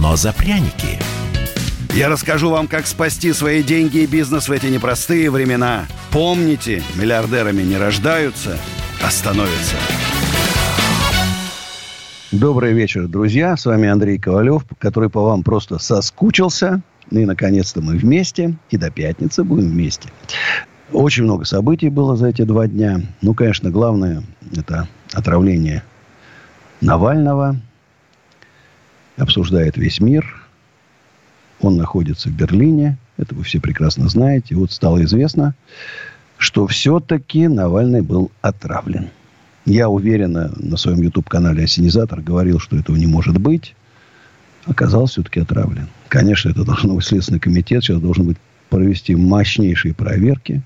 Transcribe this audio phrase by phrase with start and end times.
[0.00, 0.98] но за пряники.
[1.94, 5.86] Я расскажу вам, как спасти свои деньги и бизнес в эти непростые времена.
[6.10, 8.58] Помните, миллиардерами не рождаются,
[9.02, 9.76] а становятся.
[12.32, 13.56] Добрый вечер, друзья.
[13.56, 16.82] С вами Андрей Ковалев, который по вам просто соскучился.
[17.10, 18.56] И, наконец-то, мы вместе.
[18.70, 20.08] И до пятницы будем вместе.
[20.92, 23.02] Очень много событий было за эти два дня.
[23.22, 24.24] Ну, конечно, главное–
[24.56, 25.84] это отравление
[26.80, 27.60] Навального.
[29.16, 30.42] Обсуждает весь мир.
[31.60, 32.98] Он находится в Берлине.
[33.16, 34.56] Это вы все прекрасно знаете.
[34.56, 35.54] Вот стало известно,
[36.36, 39.10] что все-таки Навальный был отравлен.
[39.64, 43.74] Я уверенно на своем YouTube-канале «Осенизатор» говорил, что этого не может быть.
[44.66, 45.88] Оказался все-таки отравлен.
[46.08, 47.82] Конечно, это должно быть Следственный комитет.
[47.82, 48.36] Сейчас должен быть
[48.68, 50.62] провести мощнейшие проверки.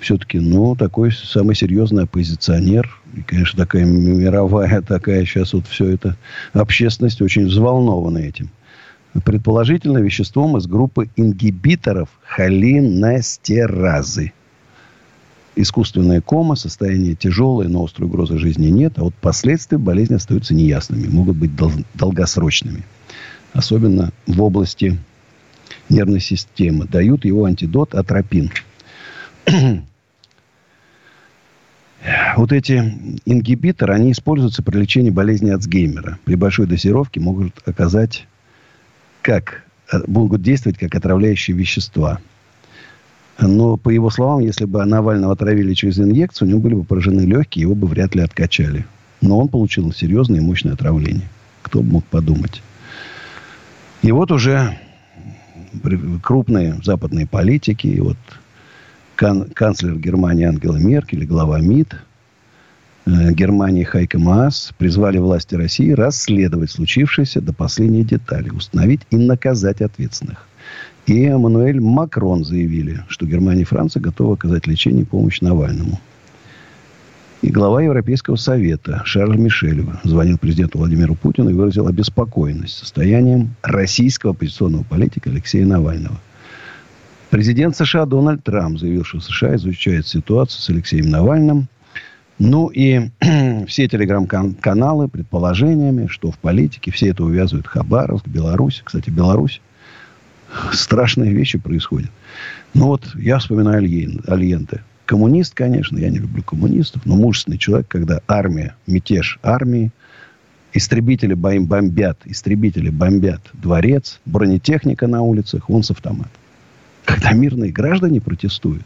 [0.00, 2.88] Все-таки, ну, такой самый серьезный оппозиционер.
[3.14, 6.16] И, конечно, такая мировая, такая сейчас вот все это
[6.52, 8.50] общественность очень взволнована этим.
[9.24, 14.32] Предположительно, веществом из группы ингибиторов холинестеразы
[15.60, 21.08] искусственная кома, состояние тяжелое, но острой угрозы жизни нет, а вот последствия болезни остаются неясными,
[21.08, 22.84] могут быть дол- долгосрочными.
[23.52, 24.98] Особенно в области
[25.88, 26.86] нервной системы.
[26.86, 28.50] Дают его антидот атропин.
[32.36, 36.18] вот эти ингибиторы, они используются при лечении болезни Альцгеймера.
[36.24, 38.26] При большой дозировке могут оказать,
[39.22, 42.20] как, э, могут действовать как отравляющие вещества–
[43.40, 47.20] но, по его словам, если бы Навального отравили через инъекцию, у него были бы поражены
[47.20, 48.84] легкие, его бы вряд ли откачали.
[49.20, 51.28] Но он получил серьезное и мощное отравление.
[51.62, 52.62] Кто бы мог подумать.
[54.02, 54.78] И вот уже
[56.22, 58.16] крупные западные политики, и вот
[59.18, 61.96] кан- канцлер Германии Ангела Меркель, глава МИД
[63.06, 69.80] э, Германии Хайка Маас призвали власти России расследовать случившееся до последней детали, установить и наказать
[69.80, 70.48] ответственных
[71.08, 75.98] и Эммануэль Макрон заявили, что Германия и Франция готовы оказать лечение и помощь Навальному.
[77.40, 84.32] И глава Европейского совета Шарль Мишель звонил президенту Владимиру Путину и выразил обеспокоенность состоянием российского
[84.32, 86.20] оппозиционного политика Алексея Навального.
[87.30, 91.68] Президент США Дональд Трамп заявил, что США изучает ситуацию с Алексеем Навальным.
[92.38, 93.10] Ну и
[93.66, 98.80] все телеграм-каналы предположениями, что в политике все это увязывают Хабаровск, Беларусь.
[98.82, 99.60] Кстати, Беларусь
[100.72, 102.10] страшные вещи происходят.
[102.72, 103.82] Ну вот я вспоминаю
[104.26, 104.82] Альенте.
[105.04, 109.90] Коммунист, конечно, я не люблю коммунистов, но мужественный человек, когда армия, мятеж армии,
[110.72, 116.30] истребители бомбят, истребители бомбят дворец, бронетехника на улицах, он с автоматом.
[117.08, 118.84] Когда мирные граждане протестуют,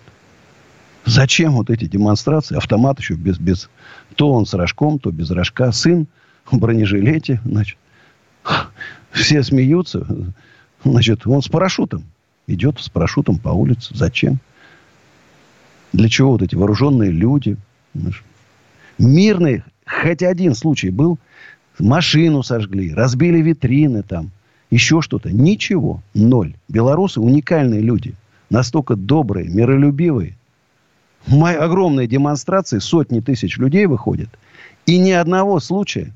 [1.05, 3.69] зачем вот эти демонстрации, автомат еще без, без,
[4.15, 6.07] то он с рожком, то без рожка, сын
[6.45, 7.77] в бронежилете, значит,
[9.11, 10.07] все смеются,
[10.85, 12.05] Значит, он с парашютом.
[12.47, 13.93] Идет с парашютом по улице.
[13.95, 14.39] Зачем?
[15.93, 17.57] Для чего вот эти вооруженные люди?
[18.99, 21.19] Мирный, хотя один случай был,
[21.79, 24.31] машину сожгли, разбили витрины там,
[24.73, 25.31] еще что-то.
[25.31, 26.03] Ничего.
[26.15, 26.55] Ноль.
[26.69, 28.15] Белорусы уникальные люди.
[28.49, 30.35] Настолько добрые, миролюбивые.
[31.27, 34.31] Мои огромные демонстрации, сотни тысяч людей выходят.
[34.87, 36.13] И ни одного случая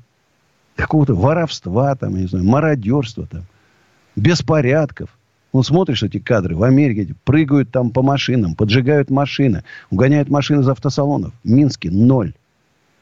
[0.75, 3.43] какого-то воровства, там, я не знаю, мародерства там–
[4.15, 5.09] беспорядков.
[5.51, 10.67] Он смотришь эти кадры в Америке, прыгают там по машинам, поджигают машины, угоняют машины из
[10.67, 11.31] автосалонов.
[11.43, 12.33] В Минске ноль.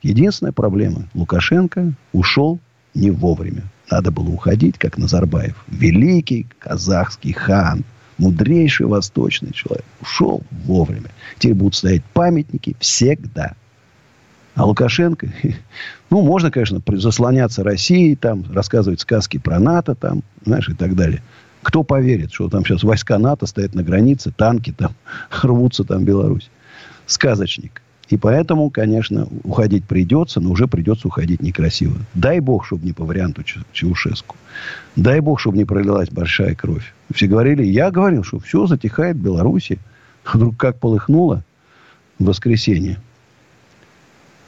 [0.03, 1.03] Единственная проблема.
[1.13, 2.59] Лукашенко ушел
[2.93, 3.63] не вовремя.
[3.89, 5.55] Надо было уходить, как Назарбаев.
[5.67, 7.83] Великий казахский хан.
[8.17, 9.85] Мудрейший восточный человек.
[10.01, 11.09] Ушел вовремя.
[11.37, 13.55] Теперь будут стоять памятники всегда.
[14.55, 15.27] А Лукашенко,
[16.09, 21.21] ну, можно, конечно, заслоняться Россией, там, рассказывать сказки про НАТО, там, знаешь, и так далее.
[21.61, 24.93] Кто поверит, что там сейчас войска НАТО стоят на границе, танки там
[25.41, 26.49] рвутся там Беларусь?
[27.05, 27.81] Сказочник.
[28.09, 31.95] И поэтому, конечно, уходить придется, но уже придется уходить некрасиво.
[32.13, 33.43] Дай бог, чтобы не по варианту
[33.73, 34.35] Чаушеску.
[34.95, 36.93] Дай бог, чтобы не пролилась большая кровь.
[37.13, 39.79] Все говорили, я говорил, что все затихает в Беларуси.
[40.23, 41.43] Вдруг как полыхнуло
[42.19, 42.99] в воскресенье.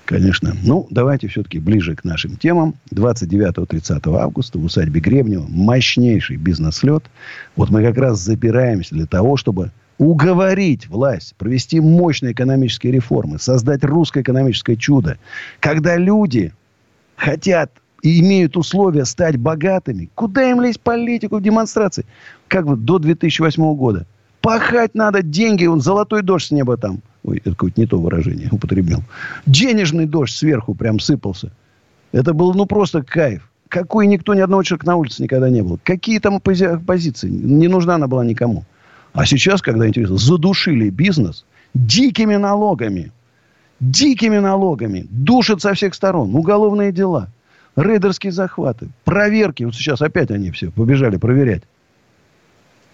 [0.06, 0.56] Конечно.
[0.64, 2.76] Ну, давайте все-таки ближе к нашим темам.
[2.94, 7.04] 29-30 августа в усадьбе Гребнева мощнейший бизнес-лет.
[7.58, 13.84] Вот мы как раз забираемся для того, чтобы уговорить власть провести мощные экономические реформы, создать
[13.84, 15.18] русское экономическое чудо.
[15.60, 16.54] Когда люди
[17.16, 17.72] хотят
[18.04, 22.06] и имеют условия стать богатыми, куда им лезть политику в демонстрации?
[22.48, 24.06] Как вот до 2008 года.
[24.42, 28.48] Пахать надо, деньги, он золотой дождь с неба там Ой, это какое-то не то выражение
[28.52, 29.04] употребил.
[29.46, 31.52] Денежный дождь сверху прям сыпался.
[32.14, 33.50] Это был ну просто кайф.
[33.68, 35.78] Какой никто, ни одного человека на улице никогда не было.
[35.84, 37.30] Какие там позиции?
[37.30, 38.64] Не нужна она была никому.
[39.18, 41.44] А сейчас, когда интересно, задушили бизнес
[41.74, 43.12] дикими налогами.
[43.80, 45.08] Дикими налогами.
[45.10, 46.36] Душат со всех сторон.
[46.36, 47.28] Уголовные дела.
[47.76, 48.90] Рейдерские захваты.
[49.06, 49.64] Проверки.
[49.64, 51.64] Вот сейчас опять они все побежали проверять.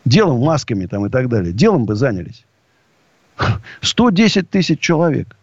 [0.05, 1.51] Делом, масками там и так далее.
[1.51, 2.45] Делом бы занялись.
[3.81, 5.35] 110 тысяч человек.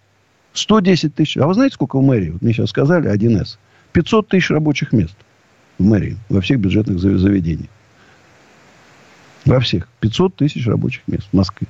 [0.54, 1.36] 110 тысяч.
[1.36, 2.30] А вы знаете, сколько в мэрии?
[2.30, 3.58] Вот мне сейчас сказали, 1С.
[3.92, 5.16] 500 тысяч рабочих мест
[5.78, 7.68] в мэрии, во всех бюджетных заведениях.
[9.44, 9.88] Во всех.
[10.00, 11.66] 500 тысяч рабочих мест в Москве.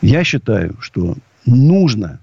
[0.00, 1.16] Я считаю, что
[1.46, 2.20] нужно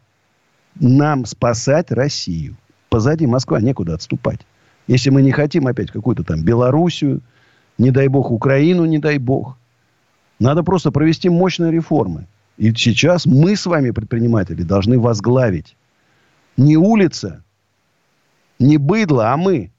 [0.79, 2.55] нам спасать Россию.
[2.89, 4.39] Позади Москва некуда отступать.
[4.87, 7.21] Если мы не хотим опять какую-то там Белоруссию,
[7.77, 9.57] не дай бог Украину, не дай бог.
[10.39, 12.27] Надо просто провести мощные реформы.
[12.57, 15.75] И сейчас мы с вами, предприниматели, должны возглавить
[16.57, 17.43] не улица,
[18.59, 19.71] не быдло, а мы.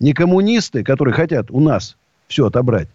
[0.00, 1.96] Не коммунисты, которые хотят у нас
[2.28, 2.88] все отобрать.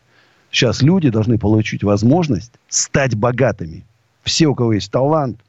[0.52, 3.86] Сейчас люди должны получить возможность стать богатыми.
[4.24, 5.40] Все, у кого есть талант,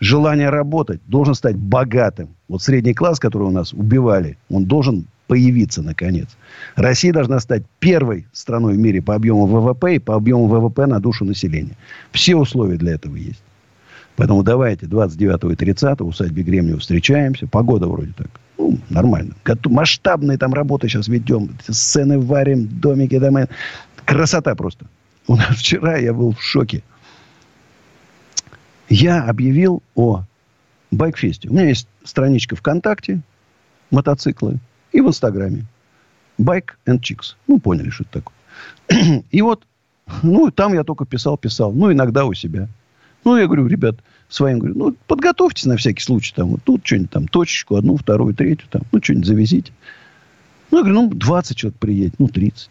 [0.00, 2.28] желание работать, должен стать богатым.
[2.48, 6.28] Вот средний класс, который у нас убивали, он должен появиться наконец.
[6.76, 11.00] Россия должна стать первой страной в мире по объему ВВП и по объему ВВП на
[11.00, 11.76] душу населения.
[12.12, 13.42] Все условия для этого есть.
[14.14, 17.46] Поэтому давайте 29 и 30 в усадьбе Гремнева встречаемся.
[17.46, 18.28] Погода вроде так.
[18.56, 19.34] Ну, нормально.
[19.66, 21.50] Масштабные там работы сейчас ведем.
[21.68, 23.48] Сцены варим, домики, дома.
[24.06, 24.86] Красота просто.
[25.26, 26.82] У нас вчера я был в шоке.
[28.88, 30.22] Я объявил о
[30.92, 31.48] байкфесте.
[31.48, 33.20] У меня есть страничка ВКонтакте,
[33.90, 34.58] мотоциклы
[34.92, 35.66] и в Инстаграме.
[36.38, 37.34] Bike and Chicks.
[37.48, 39.24] Ну, поняли, что это такое.
[39.30, 39.66] И вот,
[40.22, 41.72] ну, там я только писал, писал.
[41.72, 42.68] Ну, иногда у себя.
[43.24, 43.96] Ну, я говорю, ребят,
[44.28, 46.32] своим говорю, ну, подготовьтесь на всякий случай.
[46.36, 49.72] Там, вот тут что-нибудь там, точечку, одну, вторую, третью, там, ну, что-нибудь завезите.
[50.70, 52.70] Ну, я говорю, ну, 20 человек приедет, ну, 30.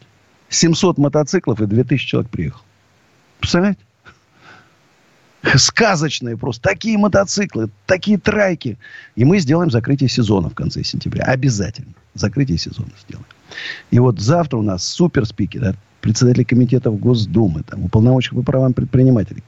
[0.50, 2.62] 700 мотоциклов и 2000 человек приехал.
[3.39, 3.80] Представляете?
[5.57, 6.62] сказочные просто.
[6.62, 8.77] Такие мотоциклы, такие трайки.
[9.15, 11.24] И мы сделаем закрытие сезона в конце сентября.
[11.24, 11.94] Обязательно.
[12.13, 13.27] Закрытие сезона сделаем.
[13.92, 18.74] И вот завтра у нас супер спикер, да, председатель комитетов Госдумы, там, уполномоченных по правам
[18.74, 19.44] предпринимателей,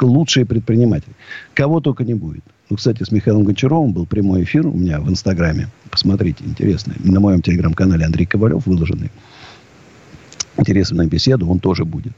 [0.00, 1.14] лучшие предприниматели.
[1.54, 2.44] Кого только не будет.
[2.70, 5.68] Ну, кстати, с Михаилом Гончаровым был прямой эфир у меня в Инстаграме.
[5.90, 6.94] Посмотрите, интересно.
[6.98, 9.10] На моем телеграм-канале Андрей Ковалев выложенный.
[10.58, 12.12] Интересная беседа, он тоже будет.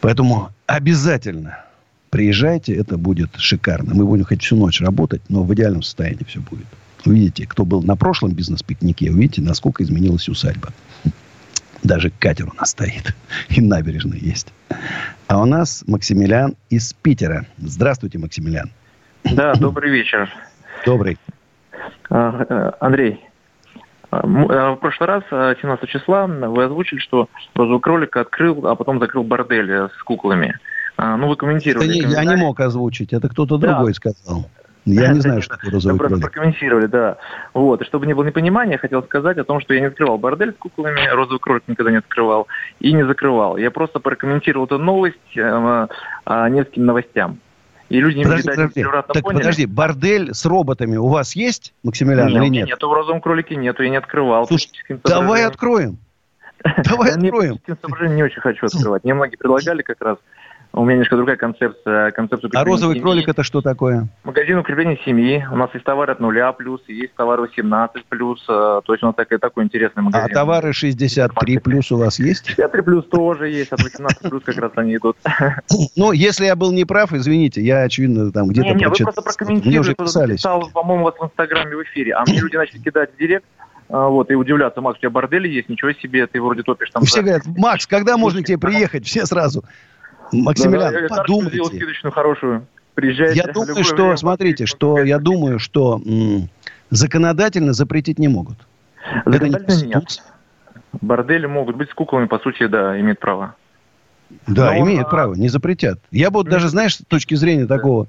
[0.00, 1.64] Поэтому обязательно
[2.10, 3.94] Приезжайте, это будет шикарно.
[3.94, 6.66] Мы будем хоть всю ночь работать, но в идеальном состоянии все будет.
[7.04, 10.72] Увидите, кто был на прошлом бизнес-пикнике, увидите, насколько изменилась усадьба.
[11.82, 13.14] Даже катер у нас стоит.
[13.50, 14.52] И набережная есть.
[15.26, 17.46] А у нас Максимилиан из Питера.
[17.58, 18.70] Здравствуйте, Максимилиан.
[19.24, 20.30] Да, добрый вечер.
[20.86, 21.18] Добрый.
[22.10, 23.20] А, э, Андрей,
[24.10, 29.70] в прошлый раз, 17 числа, вы озвучили, что розовый кролик открыл, а потом закрыл бордель
[29.70, 30.58] э, с куклами.
[30.96, 31.88] А, ну, вы комментировали.
[31.88, 33.74] Не, я не мог озвучить, это кто-то да.
[33.74, 34.46] другой сказал.
[34.84, 36.22] Я не знаю, что такое розовый кролик.
[36.22, 37.18] прокомментировали, да.
[37.54, 37.82] Вот.
[37.82, 40.52] И чтобы не было непонимания, я хотел сказать о том, что я не открывал бордель
[40.52, 42.48] с куклами, розовый кролик никогда не открывал
[42.80, 43.56] и не закрывал.
[43.56, 45.86] Я просто прокомментировал эту новость э,
[46.26, 47.38] э, нескольким новостям.
[47.88, 48.82] И люди подожди, видать, подожди.
[49.12, 49.38] Так поняли.
[49.38, 52.68] подожди, бордель с роботами у вас есть, Максимилиан, нет, или нет?
[52.68, 54.46] Нет, в розовом кролике нету, я не открывал.
[54.46, 54.70] Слушай,
[55.04, 55.98] давай откроем.
[56.84, 57.60] Давай откроем.
[57.68, 59.04] Я не очень хочу открывать.
[59.04, 60.18] Мне многие предлагали как раз
[60.72, 62.10] у меня немножко другая концепция.
[62.12, 63.02] концепция а розовый семьи.
[63.02, 64.08] кролик это что такое?
[64.24, 65.44] Магазин укрепления семьи.
[65.50, 68.40] У нас есть товары от нуля плюс, есть товары 18 плюс.
[68.48, 70.28] Э, то есть у нас такой, такой интересный магазин.
[70.30, 72.46] А товары 63 плюс у вас есть?
[72.46, 75.16] 63 плюс тоже есть, от 18 плюс как раз они идут.
[75.96, 78.68] Ну, если я был неправ, извините, я, очевидно, там где-то...
[78.68, 80.32] Не, не, вы просто прокомментировали, писали.
[80.34, 83.44] писал, по-моему, вас в Инстаграме в эфире, а мне люди начали кидать в директ,
[83.88, 87.02] а, вот, и удивляться, Макс, у тебя бордель есть, ничего себе, ты вроде топишь там.
[87.04, 89.06] Все говорят, Макс, когда можно тебе приехать?
[89.06, 89.64] Все сразу.
[90.32, 91.64] Максимилиан, да, да, подумайте.
[91.64, 92.66] скидочную хорошую.
[92.94, 93.38] Приезжайте.
[93.38, 96.48] Я думаю, что, время, смотрите, что я думаю, что м,
[96.90, 98.58] законодательно запретить не могут.
[99.24, 100.22] Законодательно нет.
[101.00, 103.54] Бордели могут быть с куклами, по сути, да, имеют право.
[104.46, 105.10] Да, Но имеют он...
[105.10, 106.00] право, не запретят.
[106.10, 108.08] Я бы вот даже, знаешь, с точки зрения такого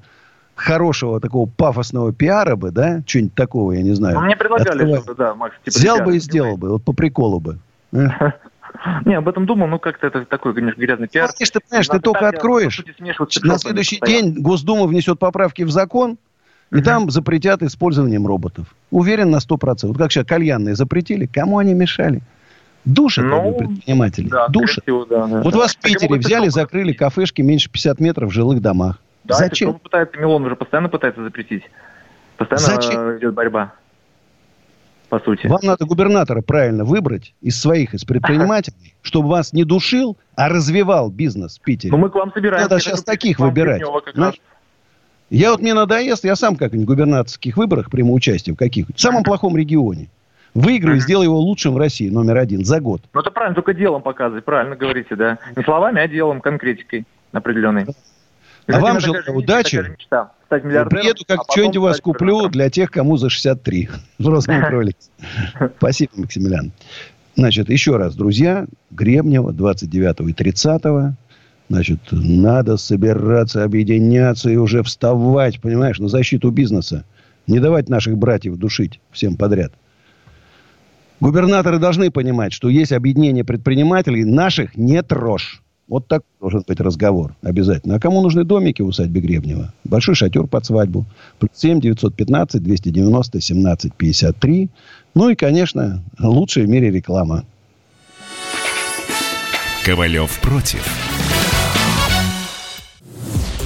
[0.56, 4.20] хорошего такого пафосного пиара бы, да, что-нибудь такого, я не знаю.
[4.20, 5.56] Ну, мне предлагали что-то, да, Макс.
[5.64, 7.60] Типа Взял бы и сделал бы, вот по приколу бы.
[9.06, 11.30] Не, об этом думал, ну как-то это такой, конечно, грязный пиар.
[11.32, 12.84] Конечно, ты понимаешь, ты только откроешь,
[13.44, 16.18] на следующий день Госдума внесет поправки в закон,
[16.72, 18.68] и там запретят использованием роботов.
[18.92, 19.88] Уверен на 100%.
[19.88, 22.22] Вот как сейчас кальянные запретили, кому они мешали?
[22.86, 24.30] Душат ну, предприниматели.
[24.30, 24.84] Да, Душат.
[24.84, 25.42] Всего, да, да.
[25.42, 29.00] Вот вас в Питере взяли, закрыли кафешки меньше 50 метров в жилых домах.
[29.26, 29.74] Да, Зачем?
[29.80, 31.64] Пытается, Милон уже постоянно пытается запретить.
[32.38, 33.18] Постоянно Зачем?
[33.18, 33.74] идет борьба
[35.10, 35.48] по сути.
[35.48, 41.10] Вам надо губернатора правильно выбрать из своих, из предпринимателей, чтобы вас не душил, а развивал
[41.10, 41.92] бизнес в Питере.
[41.92, 42.70] Ну, мы к вам собираемся.
[42.70, 43.82] Надо сейчас таких выбирать.
[45.30, 48.98] Я вот мне надоест, я сам как-нибудь в губернаторских выборах приму участие в каких-нибудь.
[48.98, 50.10] В самом плохом регионе.
[50.56, 53.02] Выиграю и сделаю его лучшим в России, номер один, за год.
[53.14, 55.38] Ну, это правильно, только делом показывать, правильно говорите, да.
[55.56, 57.86] Не словами, а делом, конкретикой определенной.
[58.68, 59.96] А вам желаю удачи.
[60.50, 63.90] Приеду, как а что-нибудь у вас куплю для тех, кому за 63.
[64.18, 64.98] Взрослый кролик.
[65.78, 66.72] Спасибо, Максимилиан.
[67.36, 70.82] Значит, еще раз, друзья, Гребнева 29 и 30
[71.70, 77.06] Значит, надо собираться, объединяться и уже вставать, понимаешь, на защиту бизнеса.
[77.46, 79.72] Не давать наших братьев душить всем подряд.
[81.20, 85.62] Губернаторы должны понимать, что есть объединение предпринимателей, наших не трожь.
[85.90, 87.96] Вот так должен быть разговор обязательно.
[87.96, 89.74] А кому нужны домики в усадьбе Гребнева?
[89.84, 91.06] Большой шатер под свадьбу.
[91.40, 94.70] Плюс 7 915 290 17 53.
[95.16, 97.44] Ну и, конечно, лучшая в мире реклама.
[99.84, 100.88] Ковалев против.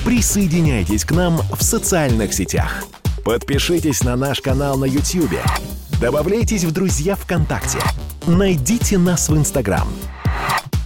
[0.05, 2.85] Присоединяйтесь к нам в социальных сетях.
[3.25, 5.39] Подпишитесь на наш канал на YouTube.
[5.99, 7.79] Добавляйтесь в друзья ВКонтакте.
[8.27, 9.87] Найдите нас в Инстаграм–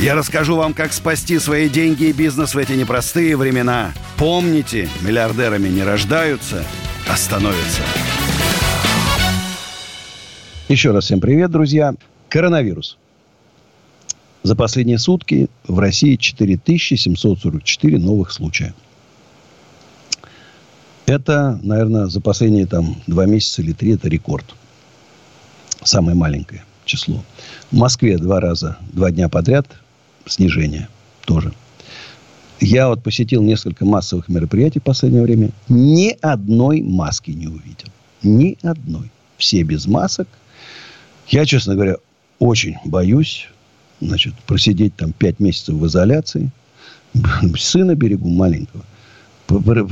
[0.00, 3.92] я расскажу вам, как спасти свои деньги и бизнес в эти непростые времена.
[4.16, 6.64] Помните, миллиардерами не рождаются,
[7.08, 7.82] а становятся.
[10.68, 11.94] Еще раз всем привет, друзья.
[12.28, 12.96] Коронавирус.
[14.44, 18.74] За последние сутки в России 4744 новых случая.
[21.06, 24.44] Это, наверное, за последние там два месяца или три это рекорд.
[25.82, 27.24] Самое маленькое число.
[27.72, 29.66] В Москве два раза, два дня подряд
[30.28, 30.88] снижение
[31.24, 31.52] тоже.
[32.60, 35.50] Я вот посетил несколько массовых мероприятий в последнее время.
[35.68, 37.88] Ни одной маски не увидел.
[38.22, 39.10] Ни одной.
[39.36, 40.26] Все без масок.
[41.28, 41.96] Я, честно говоря,
[42.40, 43.48] очень боюсь
[44.00, 46.50] значит, просидеть там пять месяцев в изоляции.
[47.56, 48.84] Сына берегу маленького.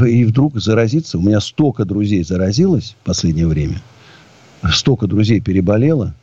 [0.06, 1.18] И вдруг заразиться.
[1.18, 3.80] У меня столько друзей заразилось в последнее время.
[4.72, 6.14] Столько друзей переболело.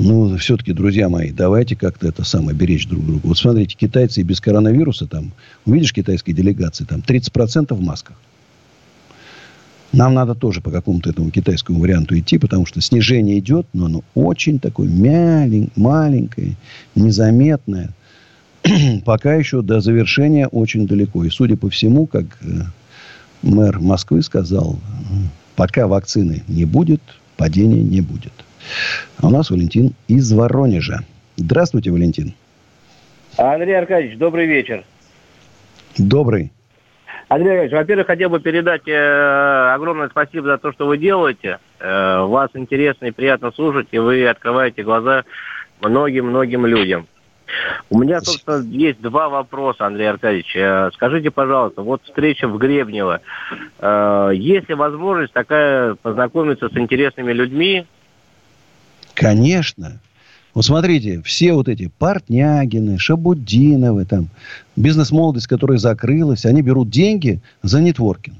[0.00, 3.26] Ну, все-таки, друзья мои, давайте как-то это самое беречь друг друга.
[3.26, 5.32] Вот смотрите, китайцы и без коронавируса там,
[5.66, 8.16] увидишь китайские делегации, там 30% в масках.
[9.92, 14.04] Нам надо тоже по какому-то этому китайскому варианту идти, потому что снижение идет, но оно
[14.14, 16.54] очень такое мялень, маленькое,
[16.94, 17.90] незаметное.
[19.04, 21.24] Пока еще до завершения очень далеко.
[21.24, 22.60] И, судя по всему, как э,
[23.42, 24.78] мэр Москвы сказал,
[25.56, 27.02] пока вакцины не будет,
[27.36, 28.32] падения не будет.
[29.20, 31.00] А у нас Валентин из Воронежа.
[31.36, 32.34] Здравствуйте, Валентин.
[33.36, 34.84] Андрей Аркадьевич, добрый вечер.
[35.96, 36.52] Добрый.
[37.28, 41.58] Андрей Аркадьевич, во-первых, хотел бы передать э, огромное спасибо за то, что вы делаете.
[41.78, 45.24] Э, вас интересно и приятно слушать, и вы открываете глаза
[45.80, 47.06] многим-многим людям.
[47.90, 50.54] У меня, собственно, есть два вопроса, Андрей Аркадьевич.
[50.56, 53.20] Э, скажите, пожалуйста, вот встреча в Гребнево.
[53.78, 57.86] Э, есть ли возможность такая познакомиться с интересными людьми,
[59.18, 60.00] Конечно.
[60.54, 64.28] Вот смотрите, все вот эти Портнягины, Шабудиновы, там,
[64.76, 68.36] бизнес-молодость, которая закрылась, они берут деньги за нетворкинг.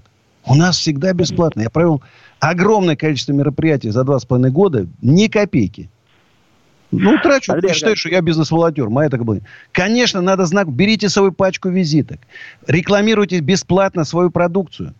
[0.46, 1.62] У нас всегда бесплатно.
[1.62, 2.00] Я провел
[2.38, 5.90] огромное количество мероприятий за два с половиной года, ни копейки.
[6.92, 8.88] Ну, трачу, Андрей, считаю, что я бизнес-волонтер.
[8.88, 9.40] Моя так было.
[9.72, 10.72] Конечно, надо знак.
[10.72, 12.20] Берите свою пачку визиток.
[12.66, 14.94] Рекламируйте бесплатно свою продукцию.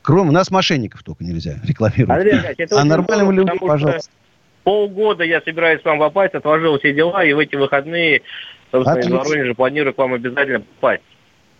[0.00, 2.10] Кроме нас мошенников только нельзя рекламировать.
[2.10, 4.10] Андрей, а нормальным людям, пожалуйста
[4.64, 8.22] полгода я собираюсь к вам попасть, отложил все дела, и в эти выходные,
[8.72, 9.16] собственно, Отлично.
[9.16, 11.02] из Воронежа планирую к вам обязательно попасть.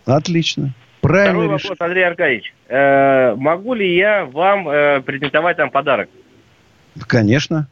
[0.06, 0.72] Отлично.
[1.00, 1.70] Правильно Второй решение.
[1.70, 2.54] вопрос, Андрей Аркадьевич.
[2.68, 6.08] Э, могу ли я вам э, презентовать там подарок?
[7.06, 7.68] Конечно.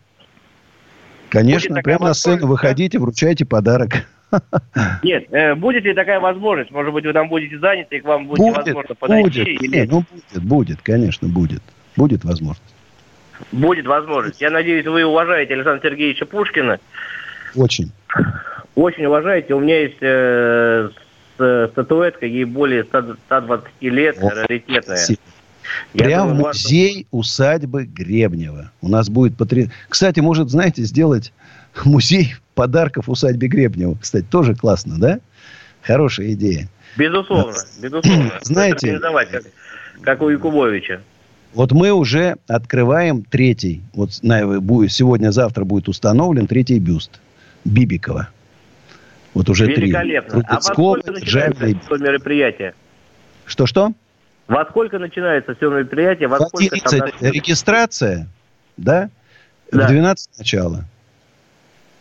[1.30, 4.06] Конечно, прямо на сцену выходите, вручайте подарок.
[5.02, 6.70] Нет, э, будет ли такая возможность?
[6.70, 9.40] Может быть, вы там будете заняты, и к вам будет, будет невозможно подойти?
[9.40, 9.86] Будет, или...
[9.86, 11.62] ну, будет, будет, конечно, будет.
[11.96, 12.74] Будет возможность.
[13.50, 14.40] Будет возможность.
[14.40, 16.78] Я надеюсь, вы уважаете Александра Сергеевича Пушкина.
[17.54, 17.90] Очень.
[18.74, 19.54] Очень уважаете.
[19.54, 20.90] У меня есть э,
[21.36, 24.96] статуэтка, ей более 100, 120 лет, О, раритетная.
[24.96, 25.20] Спасибо.
[25.92, 28.70] Прям в музей усадьбы Гребнева.
[28.80, 29.68] У нас будет потряс...
[29.88, 31.32] Кстати, может, знаете, сделать
[31.84, 33.96] музей подарков усадьбе Гребнева.
[34.00, 35.20] Кстати, тоже классно, да?
[35.82, 36.68] Хорошая идея.
[36.96, 38.32] Безусловно, безусловно.
[38.42, 39.42] Знаете, как,
[40.02, 41.00] как у Якубовича.
[41.54, 43.82] Вот мы уже открываем третий.
[43.92, 47.20] Вот сегодня-завтра будет установлен третий бюст
[47.64, 48.28] Бибикова.
[49.34, 49.86] Вот уже три.
[49.86, 50.42] Великолепно.
[50.48, 52.74] А во сколько начинается мероприятие?
[53.44, 53.92] Что-что?
[54.48, 56.28] Во сколько начинается все мероприятие?
[56.28, 57.32] Во сколько 11 там...
[57.32, 58.28] регистрация,
[58.76, 59.10] да?
[59.70, 59.86] да?
[59.86, 60.84] В 12 начала.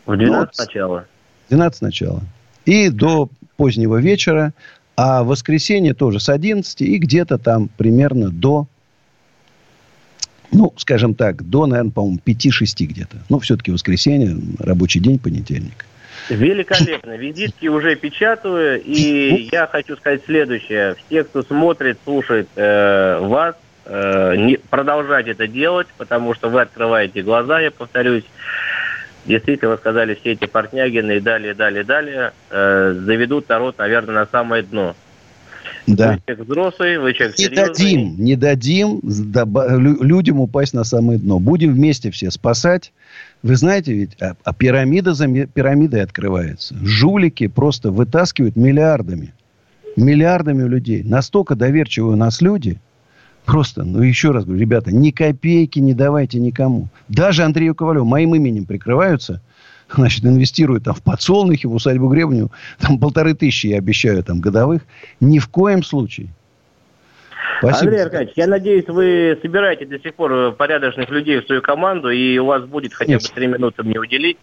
[0.06, 1.06] В 12 ну, начала.
[1.48, 2.22] В 12 начала.
[2.66, 4.54] И до позднего вечера.
[4.98, 8.68] А в воскресенье тоже с 11 и где-то там примерно до,
[10.52, 13.18] ну, скажем так, до, наверное, по-моему, 5-6 где-то.
[13.30, 15.86] Ну, все-таки воскресенье, рабочий день, понедельник.
[16.30, 17.18] Великолепно.
[17.18, 18.82] Визитки уже печатаю.
[18.82, 20.96] И я хочу сказать следующее.
[21.06, 23.56] Все, кто смотрит, слушает э, вас,
[23.86, 28.26] э, не, продолжать это делать, потому что вы открываете глаза, я повторюсь.
[29.26, 34.26] Действительно, вы сказали, все эти портнягины и далее, далее, далее э, заведут народ, наверное, на
[34.26, 34.96] самое дно.
[35.88, 36.14] Да.
[36.14, 39.02] Вы человек взрослый, вы человек Не дадим, не дадим
[40.02, 41.40] людям упасть на самое дно.
[41.40, 42.92] Будем вместе все спасать.
[43.44, 46.76] Вы знаете ведь, а, а пирамида за пирамидой открывается.
[46.82, 49.34] Жулики просто вытаскивают миллиардами.
[49.96, 51.04] Миллиардами людей.
[51.04, 52.80] Настолько доверчивые у нас люди.
[53.46, 56.90] Просто, ну еще раз говорю, ребята, ни копейки не давайте никому.
[57.10, 59.42] Даже Андрею Ковалеву моим именем прикрываются–
[59.96, 64.84] значит, инвестируют там в подсолнухи, в усадьбу Гребню, там полторы тысячи, я обещаю, там годовых.
[65.20, 66.30] Ни в коем случае.
[67.60, 67.92] Спасибо.
[67.92, 72.38] Андрей Аркадьевич, я надеюсь, вы собираете до сих пор порядочных людей в свою команду, и
[72.38, 74.38] у вас будет хотя бы три минуты мне уделить.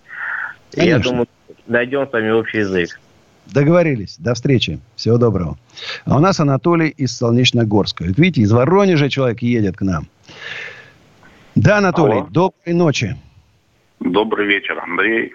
[0.71, 0.91] Конечно.
[0.91, 1.29] Я думаю,
[1.67, 3.01] найдем с вами общий язык.
[3.47, 4.17] Договорились.
[4.19, 4.79] До встречи.
[4.95, 5.59] Всего доброго.
[6.05, 8.05] А у нас Анатолий из Солнечногорска.
[8.05, 10.07] Видите, из Воронежа человек едет к нам.
[11.55, 12.29] Да, Анатолий, Алло.
[12.31, 13.17] доброй ночи.
[14.01, 15.33] Добрый вечер, Андрей.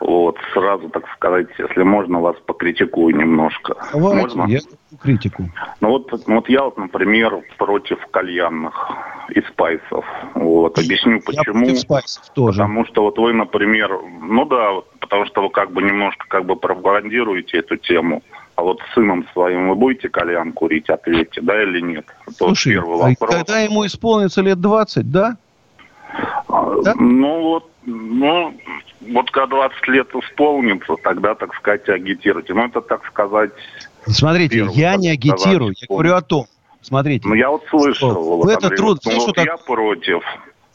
[0.00, 3.76] Вот, сразу, так сказать, если можно, вас покритикую немножко.
[3.92, 4.52] Давайте, можно?
[4.52, 4.60] я
[5.00, 5.44] критику.
[5.80, 8.90] Ну вот, вот я вот, например, против кальянных
[9.30, 10.04] и спайсов.
[10.34, 11.60] Вот, объясню почему.
[11.60, 12.58] Я против спайсов тоже.
[12.60, 16.44] Потому что вот вы, например, ну да, вот, потому что вы как бы немножко как
[16.44, 18.22] бы пропагандируете эту тему.
[18.56, 22.06] А вот с сыном своим вы будете кальян курить, ответьте, да или нет?
[22.26, 23.34] Это Слушай, первый а вопрос.
[23.34, 25.36] когда ему исполнится лет 20, да?
[26.48, 26.94] А, да?
[26.96, 28.54] Ну вот ну,
[29.00, 32.52] вот когда 20 лет исполнится, тогда, так сказать, агитируйте.
[32.52, 33.52] Ну, это, так сказать...
[34.06, 36.46] Смотрите, первый, я не агитирую, сказать, я говорю о том,
[36.82, 37.28] смотрите.
[37.28, 38.12] Ну, я вот слышал.
[38.12, 38.98] Вот, вот, это труд.
[39.04, 40.22] Ну, вот я против.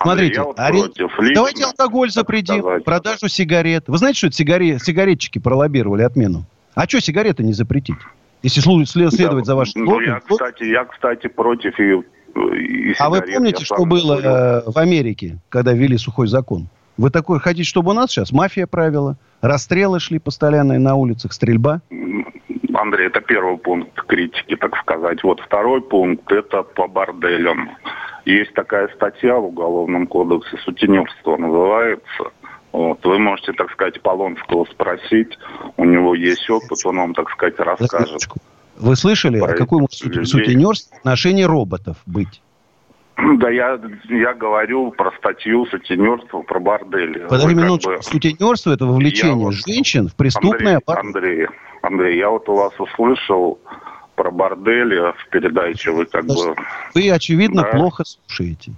[0.02, 0.80] Смотрите, Андрей, вот ари...
[0.80, 2.84] против, лично, давайте алкоголь запретим, сказать.
[2.84, 3.84] продажу сигарет.
[3.88, 6.46] Вы знаете, что это сигарет, сигаретчики пролоббировали отмену?
[6.74, 7.98] А что сигареты не запретить?
[8.42, 13.10] Если следовать да, за вашим ну, я, кстати, я, кстати, против и, и сигарет, А
[13.10, 16.68] вы помните, что было э, в Америке, когда ввели сухой закон?
[17.02, 19.18] Вы такой хотите, чтобы у нас сейчас мафия правила?
[19.42, 21.82] Расстрелы шли постоянные на улицах, стрельба?
[22.76, 25.24] Андрей, это первый пункт критики, так сказать.
[25.24, 27.72] Вот второй пункт– это по борделям.
[28.26, 32.26] Есть такая статья в Уголовном кодексе, сутенерство называется.
[32.72, 33.04] Вот.
[33.04, 35.40] Вы можете, так сказать, Полонского спросить.
[35.78, 38.28] У него есть опыт, он вам, так сказать, расскажет.
[38.78, 39.56] Вы слышали, Про...
[39.56, 42.44] какой сутенерство в отношении роботов быть?
[43.38, 47.26] Да я, я говорю про статью сутенерство, про бордели.
[47.28, 47.92] Подожди минуточку.
[47.92, 48.04] Бы...
[48.04, 49.54] Сутенерство– это вовлечение вот...
[49.54, 50.80] женщин в преступное...
[50.86, 51.48] Андрей, Андрей,
[51.82, 53.60] Андрей, я вот у вас услышал
[54.16, 55.92] про бордели в передаче.
[55.92, 56.50] Вы как Подожди.
[56.50, 56.56] бы...
[56.96, 57.70] Вы, очевидно, да?
[57.70, 58.74] плохо слушаете.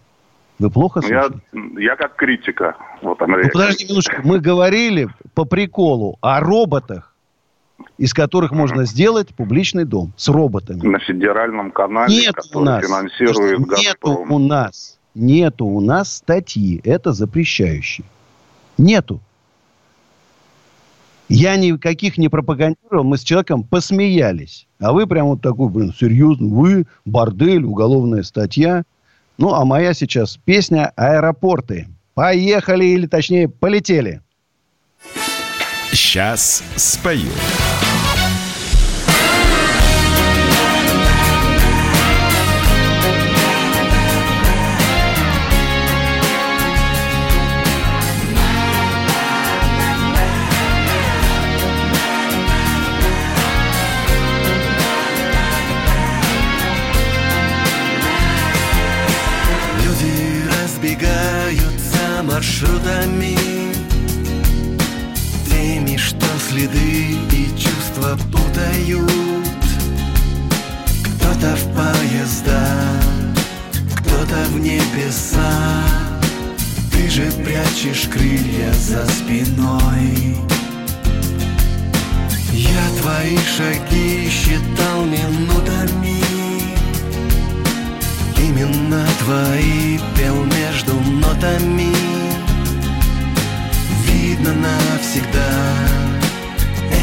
[0.60, 1.40] Вы плохо слушаете?
[1.54, 2.78] Я, я как критика.
[3.02, 3.46] Вот, Андрей.
[3.46, 4.22] Ну, подожди минуточку.
[4.24, 7.13] Мы говорили по приколу о роботах,
[8.04, 10.86] из которых можно сделать публичный дом с роботами.
[10.86, 14.18] На федеральном канале, нет который у нас, финансирует Газпром.
[14.18, 18.06] Нету у нас, нету у нас статьи, это запрещающие.
[18.78, 19.22] Нету.
[21.30, 24.68] Я никаких не пропагандировал, мы с человеком посмеялись.
[24.82, 28.84] А вы прям вот такой, блин, серьезно, вы, бордель, уголовная статья.
[29.38, 31.88] Ну, а моя сейчас песня «Аэропорты».
[32.16, 34.20] Поехали, или точнее, полетели.
[35.94, 37.32] Сейчас спою.
[77.84, 80.38] Прячешь крылья за спиной.
[82.52, 86.24] Я твои шаги считал минутами.
[88.38, 91.94] Именно твои пел между нотами.
[94.06, 95.52] Видно навсегда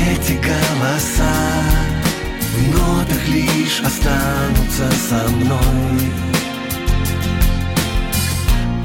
[0.09, 1.35] эти голоса.
[2.55, 6.30] В нотах лишь останутся со мной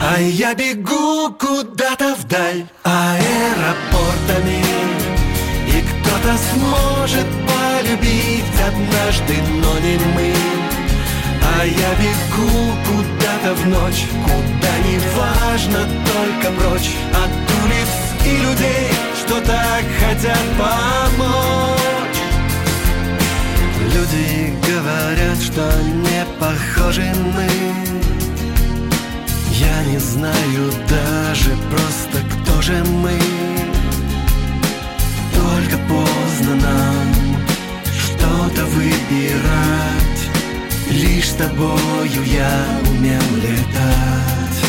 [0.02, 4.64] А я бегу куда-то вдаль аэропортами.
[5.68, 10.34] И кто-то сможет полюбить однажды, но не мы.
[11.58, 16.92] А я бегу куда-то в ночь Куда не важно, только прочь.
[17.14, 17.32] От
[17.64, 17.92] улиц
[18.26, 18.90] и людей,
[19.24, 21.76] что так хотят помочь.
[23.94, 27.96] Люди говорят, что не похожи мы
[29.66, 33.20] Я не знаю даже просто, кто же мы.
[35.34, 37.38] Только поздно нам
[38.00, 40.22] что-то выбирать.
[40.90, 44.60] Лишь с тобою я умел летать.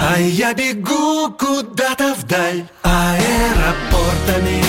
[0.00, 4.62] А я бегу куда-то вдаль аэропортами.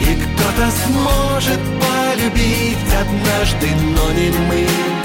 [0.00, 5.03] И кто-то сможет полюбить однажды, но не мы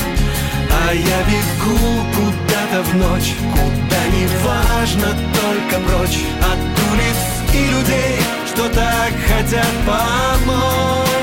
[0.71, 6.19] А я бегу куда-то в ночь Куда не важно, только прочь.
[6.41, 6.60] От
[6.91, 7.19] улиц
[7.53, 11.18] и людей, что так хотят помочь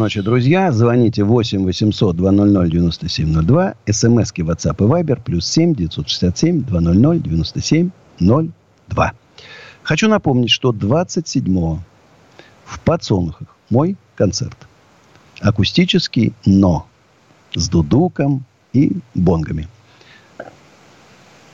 [0.00, 0.72] ночи, друзья.
[0.72, 3.74] Звоните 8 800 200 9702.
[3.86, 5.20] СМСки WhatsApp и Viber.
[5.22, 9.12] Плюс 7 967 200 9702.
[9.82, 11.78] Хочу напомнить, что 27
[12.64, 14.56] в Подсолнухах мой концерт.
[15.42, 16.86] Акустический, но
[17.54, 19.68] с дудуком и бонгами.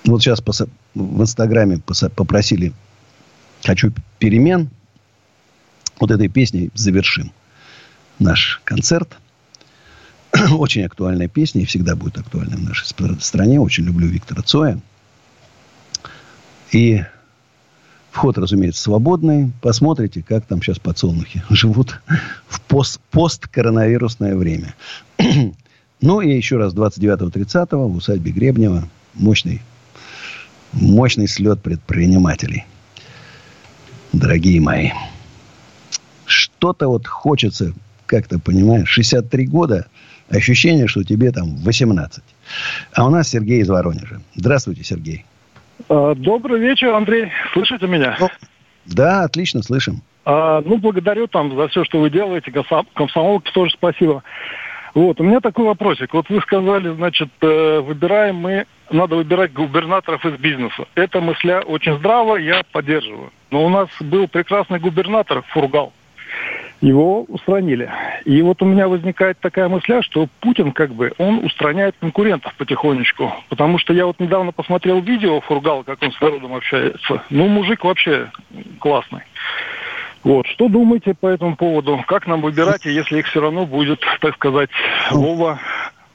[0.04, 1.80] Вот сейчас в Инстаграме
[2.14, 2.72] попросили
[3.64, 4.70] «Хочу перемен».
[5.98, 7.32] Вот этой песней завершим
[8.18, 9.16] наш концерт.
[10.52, 12.86] Очень актуальная песня и всегда будет актуальна в нашей
[13.20, 13.60] стране.
[13.60, 14.80] Очень люблю Виктора Цоя.
[16.72, 17.02] И
[18.16, 19.52] Вход, разумеется, свободный.
[19.60, 22.00] Посмотрите, как там сейчас подсолнухи живут
[22.48, 24.74] в пост посткоронавирусное время.
[26.00, 29.60] ну и еще раз 29-30 в усадьбе Гребнева мощный,
[30.72, 32.64] мощный слет предпринимателей.
[34.14, 34.92] Дорогие мои,
[36.24, 37.74] что-то вот хочется,
[38.06, 39.86] как-то понимаешь, 63 года,
[40.30, 42.22] ощущение, что тебе там 18.
[42.94, 44.20] А у нас Сергей из Воронежа.
[44.34, 45.24] Здравствуйте, Сергей.
[45.88, 47.30] А, добрый вечер, Андрей.
[47.52, 48.16] Слышите меня?
[48.86, 50.02] Да, отлично, слышим.
[50.24, 52.52] А, ну, благодарю там за все, что вы делаете.
[52.94, 54.22] Комсомолке тоже спасибо.
[54.94, 56.14] Вот, у меня такой вопросик.
[56.14, 60.86] Вот вы сказали, значит, э, выбираем мы, надо выбирать губернаторов из бизнеса.
[60.94, 63.30] Эта мысля очень здраво, я поддерживаю.
[63.50, 65.92] Но у нас был прекрасный губернатор Фургал
[66.80, 67.90] его устранили.
[68.24, 73.32] И вот у меня возникает такая мысля, что Путин как бы, он устраняет конкурентов потихонечку.
[73.48, 77.22] Потому что я вот недавно посмотрел видео Фургала, как он с народом общается.
[77.30, 78.30] Ну, мужик вообще
[78.78, 79.22] классный.
[80.26, 82.02] Вот, что думаете по этому поводу?
[82.08, 84.70] Как нам выбирать, если их все равно будет, так сказать,
[85.12, 85.60] Вова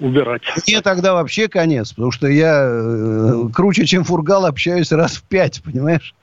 [0.01, 0.41] убирать.
[0.67, 5.61] Мне тогда вообще конец, потому что я э, круче, чем фургал, общаюсь раз в пять,
[5.63, 6.13] понимаешь?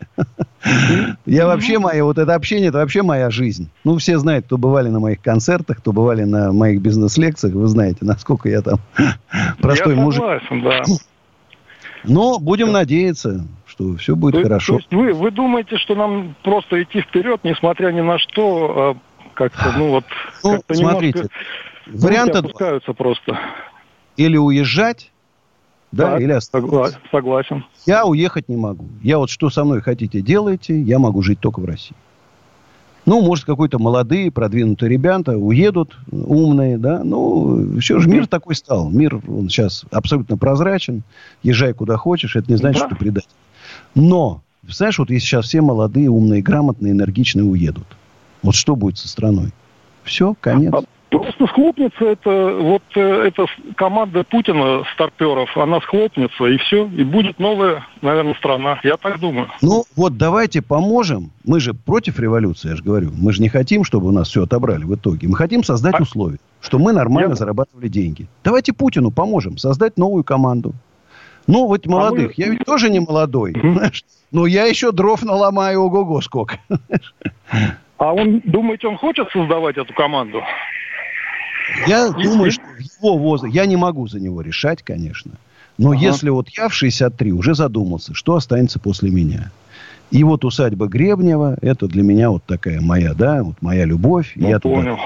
[1.24, 3.70] Я вообще, моя, вот это общение, это вообще моя жизнь.
[3.84, 7.98] Ну, все знают, кто бывали на моих концертах, кто бывали на моих бизнес-лекциях, вы знаете,
[8.02, 8.78] насколько я там
[9.60, 10.20] простой я мужик.
[10.22, 10.82] согласен, да.
[12.04, 14.74] Но будем надеяться, что все будет То- хорошо.
[14.74, 18.96] То есть вы, вы думаете, что нам просто идти вперед, несмотря ни на что, а
[19.34, 20.04] как-то, ну вот,
[20.42, 21.36] Ну, как-то смотрите, немножко
[21.92, 22.38] два.
[22.40, 23.38] опускаются просто.
[24.16, 25.10] Или уезжать,
[25.92, 26.98] да, Так, или оставаться.
[26.98, 27.64] согла- согласен.
[27.86, 28.86] Я уехать не могу.
[29.02, 30.80] Я вот что со мной хотите, делайте.
[30.80, 31.96] Я могу жить только в России.
[33.06, 37.02] Ну, может, какой-то молодые, продвинутые ребята уедут, умные, да.
[37.02, 38.90] Ну, все же мир такой стал.
[38.90, 41.02] Мир, он сейчас абсолютно прозрачен.
[41.42, 42.36] Езжай куда хочешь.
[42.36, 42.86] Это не значит, Да.
[42.88, 43.30] что ты предатель.
[43.94, 47.86] Но, знаешь, вот если сейчас все молодые, умные, грамотные, энергичные уедут.
[48.42, 49.52] Вот что будет со страной?
[50.02, 50.74] Все, конец.
[51.10, 57.02] А Просто схлопнется это, вот э, эта команда Путина, старперов, она схлопнется, и все, и
[57.02, 58.78] будет новая, наверное, страна.
[58.82, 59.48] Я так думаю.
[59.62, 61.30] Ну, вот давайте поможем.
[61.46, 63.10] Мы же против революции, я же говорю.
[63.16, 65.28] Мы же не хотим, чтобы у нас все отобрали в итоге.
[65.28, 68.26] Мы хотим создать А- условия, что мы нормально Я- зарабатывали деньги.
[68.44, 70.74] Давайте Путину поможем создать новую команду.
[71.46, 72.28] Ну, вот молодых.
[72.36, 73.54] мы- Я ведь тоже не молодой.
[73.58, 74.04] Знаешь.
[74.30, 76.58] Но я еще дров наломаю, ого-го, сколько.
[77.96, 80.42] А он, думаете, он хочет создавать эту команду?
[81.86, 83.56] Я думаю, что его возрасте...
[83.56, 85.32] Я не могу за него решать, конечно.
[85.76, 86.00] Но Ага.
[86.00, 89.50] если вот я в 63 уже задумался, что останется после меня.
[90.10, 94.32] И вот усадьба Гребнева, это для меня вот такая моя, да, вот моя любовь.
[94.34, 94.98] Ну, я туда понял.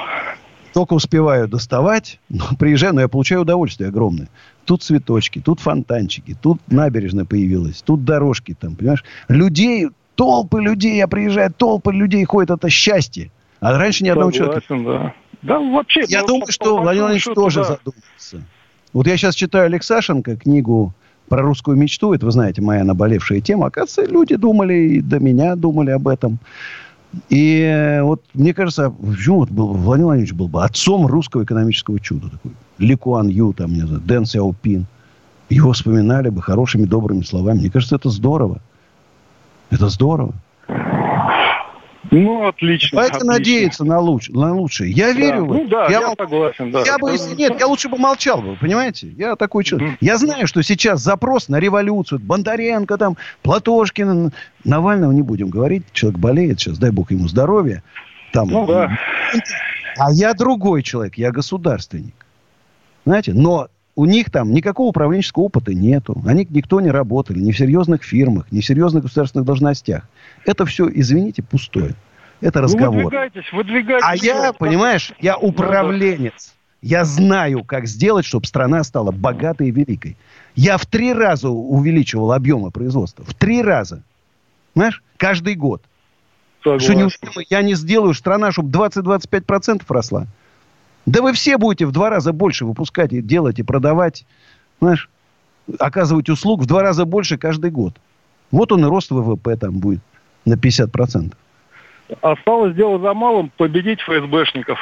[0.72, 4.29] только успеваю доставать, но приезжаю, но я получаю удовольствие огромное.
[4.64, 9.05] Тут цветочки, тут фонтанчики, тут набережная появилась, тут дорожки там, понимаешь?
[9.29, 13.31] Людей, толпы людей, я приезжаю, толпы людей ходят, это счастье.
[13.61, 14.61] А раньше ни одного человека.
[14.66, 15.14] Согласен, да.
[15.43, 16.05] Да, вообще...
[16.09, 17.67] Я ну, думаю, по- что по Владимир Владимирович счету, тоже да.
[17.67, 18.47] задумался.
[18.93, 20.95] Вот я сейчас читаю Алексашенко книгу
[21.29, 22.13] про русскую мечту.
[22.13, 23.67] Это, вы знаете, моя наболевшая тема.
[23.67, 26.39] Оказывается, люди думали, и до меня думали об этом.
[27.29, 32.01] И э, вот мне кажется, почему вот был, Владимир Владимирович был бы отцом русского экономического
[32.01, 32.31] чуда.
[32.31, 32.53] Такой.
[32.79, 34.87] Ли Куан Ю, там, не знаю, Дэн Сяопин.
[35.49, 37.61] Его вспоминали бы хорошими, добрыми словами.
[37.61, 38.61] Мне кажется, это здорово.
[39.71, 40.35] Это здорово.
[42.12, 42.96] Ну, отлично.
[42.96, 43.33] Давайте отлично.
[43.33, 44.90] надеяться на, луч, на лучшее.
[44.92, 45.62] Я Да, верю в это.
[45.62, 46.83] Ну да, Я я, вам согласен, да.
[46.85, 49.09] Я бы, если нет, я лучше бы молчал бы, понимаете?
[49.16, 49.88] Я такой человек.
[49.88, 49.98] Мгм.
[50.03, 54.31] Я знаю, что сейчас запрос на революцию, Бондаренко там, Платошкин,
[54.62, 55.85] Навального не будем говорить.
[55.92, 57.83] Человек болеет сейчас, дай бог ему здоровья.
[58.33, 58.90] Там, Ну да.
[59.96, 62.14] А я другой человек, я государственник.
[63.07, 66.21] Знаете, но у них там никакого управленческого опыта нету.
[66.27, 70.09] Они никто не работали, ни в серьезных фирмах, ни в серьезных государственных должностях.
[70.47, 71.95] Это все, извините, пустое.
[72.41, 73.05] Это Ну, разговор.
[73.05, 74.07] выдвигайтесь, выдвигайтесь.
[74.09, 76.55] А я, понимаешь, я управленец.
[76.81, 80.17] Я знаю, как сделать, чтобы страна стала богатой и великой.
[80.57, 83.25] Я в три раза увеличивал объемы производства.
[83.25, 84.03] В три раза.
[84.75, 85.83] Знаешь, каждый год.
[86.61, 86.99] Что Согласен.
[86.99, 90.27] неужели я не сделаю страна, чтобы 20-25% росла?
[91.07, 94.25] Да вы все будете в два раза больше выпускать и делать, и продавать.
[94.81, 95.09] Знаешь,
[95.79, 97.95] оказывать услуг в два раза больше каждый год.
[98.51, 100.01] Вот он и рост ВВП там будет
[100.45, 101.33] на 50%.
[102.21, 104.79] Осталось дело за малым победить ФСБшников.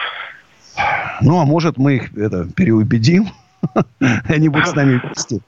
[1.21, 3.29] Ну, а может, мы их это, переубедим.
[4.29, 5.41] Они будут с нами вместе.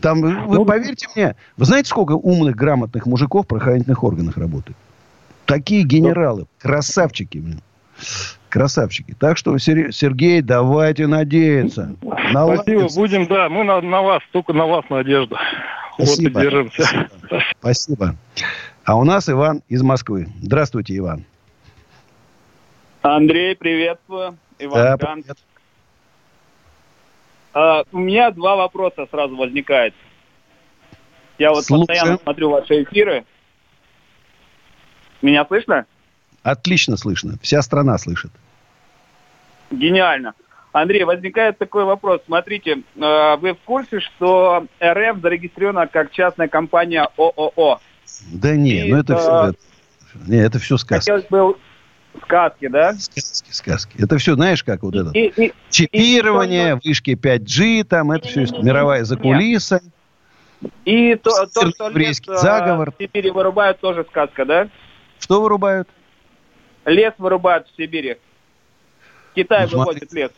[0.00, 4.76] Там, вы Ну, поверьте мне, вы знаете, сколько умных, грамотных мужиков в правоохранительных органах работает?
[5.44, 7.60] Такие генералы, красавчики, блин.
[8.50, 9.14] Красавчики.
[9.18, 11.94] Так что, Сер- Сергей, давайте надеяться.
[12.00, 12.98] Спасибо, Наладимся.
[12.98, 15.38] будем, да, мы на, на вас, только на вас надежда.
[15.94, 16.32] Спасибо.
[16.34, 16.82] Вот и держимся.
[16.82, 17.42] Спасибо.
[17.60, 18.14] Спасибо.
[18.84, 20.26] А у нас Иван из Москвы.
[20.42, 21.24] Здравствуйте, Иван.
[23.02, 24.36] Андрей, приветствую.
[24.58, 25.38] Иван Да, привет.
[27.52, 29.94] А, у меня два вопроса сразу возникает.
[31.38, 31.86] Я вот Слушаю.
[31.86, 33.24] постоянно смотрю ваши эфиры.
[35.22, 35.86] Меня слышно?
[36.42, 37.34] Отлично слышно.
[37.42, 38.30] Вся страна слышит.
[39.70, 40.34] Гениально.
[40.72, 42.20] Андрей, возникает такой вопрос.
[42.26, 47.80] Смотрите, э, вы в курсе, что РФ зарегистрирована как частная компания ООО?
[48.32, 50.18] Да не, И, ну это а, все...
[50.26, 51.10] Не, это все сказки.
[51.10, 51.56] Хотелось бы
[52.24, 52.94] сказки, да?
[52.94, 53.96] Сказки, сказки.
[54.02, 59.04] Это все, знаешь, как вот это И, и- чипирование, вышки 5G, там, это все мировая
[59.04, 59.80] закулиса.
[60.84, 62.92] и то, то, что Еврейский э, заговор.
[62.92, 64.68] в Сибири вырубают, тоже сказка, да?
[65.18, 65.88] Что вырубают?
[66.90, 68.16] Лес вырубают в Сибири.
[69.34, 70.30] Китай Ну, вывозит лес.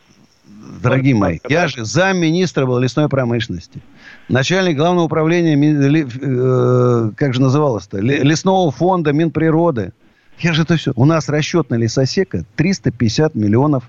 [0.81, 3.81] Дорогие мои, я же замминистра был лесной промышленности.
[4.27, 9.93] Начальник главного управления, э, как же называлось-то, Ле- лесного фонда Минприроды.
[10.39, 10.91] Я же это все.
[10.95, 13.83] У нас расчет на лесосека 350 миллионов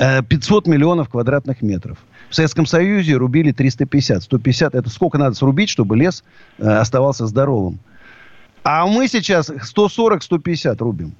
[0.00, 1.98] Э, 500 миллионов квадратных метров.
[2.30, 4.22] В Советском Союзе рубили 350.
[4.22, 6.22] 150 это сколько надо срубить, чтобы лес
[6.58, 7.80] э, оставался здоровым.
[8.62, 11.14] А мы сейчас 140-150 рубим.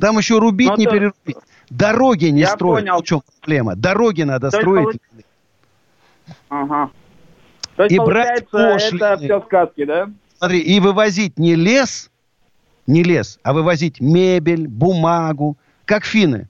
[0.00, 1.36] Там еще рубить, Ну, не то- перерубить.
[1.70, 2.84] Дороги не Я строить.
[2.84, 3.00] понял.
[3.00, 3.76] В чем проблема?
[3.76, 4.98] Дороги надо То строить.
[6.48, 6.90] Ага.
[7.76, 9.16] То есть, И брать получается, это пошлины.
[9.38, 10.10] все сказки, да?
[10.38, 12.10] Смотри, и вывозить не лес,
[12.86, 16.48] не лес, а вывозить мебель, бумагу, как финны.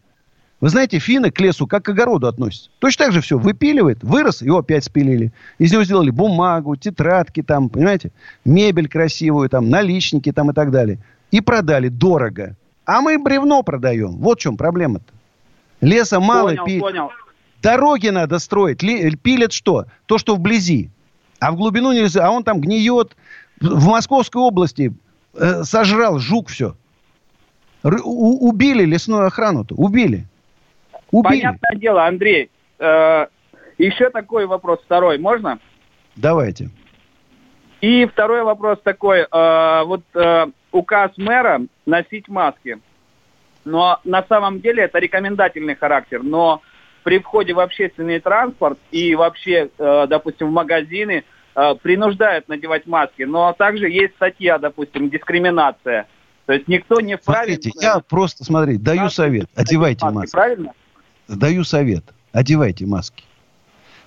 [0.61, 2.71] Вы знаете, финны к лесу как к огороду относятся.
[2.79, 5.33] Точно так же все выпиливает, вырос, его опять спилили.
[5.59, 8.13] Из него сделали бумагу, тетрадки там, понимаете,
[8.45, 10.99] мебель красивую, там, наличники там и так далее.
[11.33, 12.57] И продали дорого.
[12.85, 14.17] А мы бревно продаем.
[14.19, 15.13] Вот в чем проблема-то.
[15.81, 17.11] Леса мало понял, пи- понял.
[17.63, 18.83] Дороги надо строить.
[18.83, 19.87] Ли- Пилят что?
[20.07, 20.91] То, что вблизи.
[21.41, 22.27] А в глубину нельзя.
[22.27, 23.17] А он там гниет.
[23.61, 24.93] В Московской области
[25.35, 26.75] э, сожрал жук все.
[27.85, 29.75] убили лесную охрану-то.
[29.77, 30.27] Убили.
[31.11, 31.41] Убили.
[31.43, 32.51] Понятное дело, Андрей.
[32.79, 33.27] э,
[33.79, 35.59] еще такой вопрос второй, можно?
[36.17, 36.71] Давайте.
[37.81, 39.21] И второй вопрос такой.
[39.31, 42.79] э, вот э, указ мэра носить маски.
[43.65, 46.23] Но на самом деле это рекомендательный характер.
[46.23, 46.63] Но
[47.05, 53.23] при входе в общественный транспорт и вообще, э, допустим, в магазины э, принуждают надевать маски.
[53.23, 56.07] Но также есть статья, допустим, дискриминация.
[56.47, 57.55] То есть никто не вправе...
[57.55, 59.49] Смотрите, я просто, смотри, даю Маски, совет.
[59.55, 60.33] Одевайте маски, маски.
[60.33, 60.73] Правильно?
[61.29, 62.05] Даю совет.
[62.33, 63.25] Одевайте маски.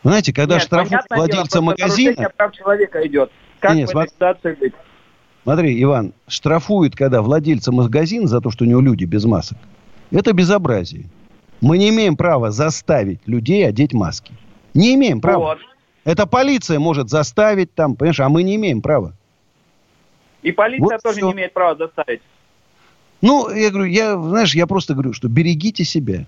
[0.04, 2.30] Вы знаете, когда Нет, штрафуют дело, владельца просто магазина...
[2.36, 3.32] прав человека идет.
[3.60, 4.08] Как Не, не, в смотри.
[4.08, 4.74] этой ситуации быть?
[5.46, 9.60] Смотри, Иван, штрафуют, когда владельца магазина за то, что у него люди без масок.
[10.10, 11.06] Это безобразие.
[11.62, 14.34] Мы не имеем права заставить людей одеть маски.
[14.74, 15.38] Не имеем права.
[15.40, 15.58] Вот.
[16.04, 19.14] Это полиция может заставить там, понимаешь, а мы не имеем права.
[20.42, 21.28] И полиция Вот тоже всё.
[21.28, 22.22] не имеет права заставить.
[23.22, 26.26] Ну, я говорю, я, знаешь, я просто говорю, что берегите себя.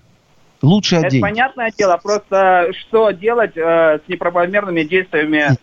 [0.62, 1.22] Лучше Это оденьте.
[1.22, 5.56] понятное дело, просто что делать э, с неправомерными действиями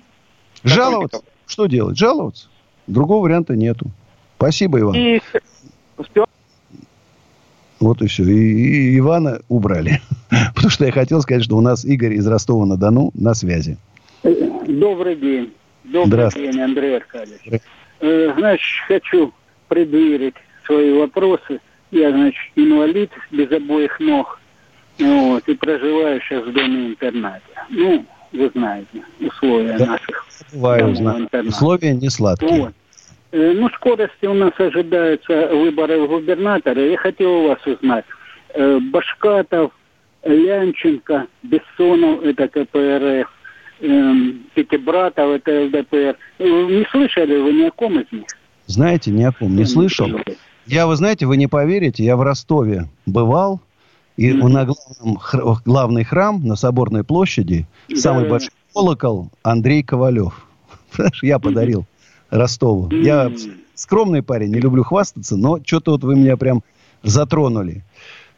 [0.63, 1.21] Жаловаться?
[1.47, 1.97] Что делать?
[1.97, 2.49] Жаловаться?
[2.87, 3.87] Другого варианта нету.
[4.37, 4.95] Спасибо, Иван.
[4.95, 5.21] И.
[7.79, 8.23] Вот и все.
[8.23, 10.01] И, и Ивана убрали.
[10.55, 13.77] Потому что я хотел сказать, что у нас Игорь из Ростова-на-Дону на связи.
[14.23, 15.53] Добрый день.
[15.83, 17.61] Добрый день, Андрей Аркадьевич.
[17.99, 19.33] Э, значит, хочу
[19.67, 21.59] предъявить свои вопросы.
[21.91, 24.39] Я, значит, инвалид без обоих ног.
[24.97, 27.43] Вот, и проживаю сейчас в доме-интернате.
[27.69, 29.85] Ну, вы знаете, условия Да.
[29.85, 31.29] наших Бываю, знаю.
[31.47, 32.61] Условия не сладкие.
[32.65, 32.73] Вот.
[33.31, 36.81] Э, Ну, скорости у нас ожидаются выборы в губернатора.
[36.81, 38.05] Я хотел у вас узнать.
[38.53, 39.71] э, Башкатов,
[40.23, 43.29] Лянченко, Бессонов, это КПРФ,
[43.81, 46.15] эм, Пятибратов, это ЛДПР.
[46.39, 48.25] Э, Не слышали вы ни о ком из них?
[48.67, 50.07] Знаете, ни о ком не слышал.
[50.65, 53.59] Я, вы знаете, вы не поверите, я в Ростове бывал,
[54.17, 54.51] и Мгм.
[54.51, 60.47] на главном, хр- главный храм на Соборной площади, Да, самый да, большой колокол Андрей Ковалев.
[61.21, 61.85] Я подарил
[62.29, 62.89] Ростову.
[62.91, 63.31] Я
[63.75, 66.63] скромный парень, не люблю хвастаться, но что-то вот вы меня прям
[67.03, 67.83] затронули.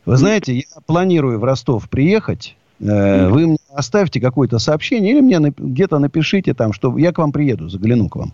[0.05, 2.55] Вы знаете, я планирую в Ростов приехать.
[2.79, 7.31] Э, Вы мне оставьте какое-то сообщение или мне где-то напишите там, что я к вам
[7.31, 8.33] приеду, загляну к вам.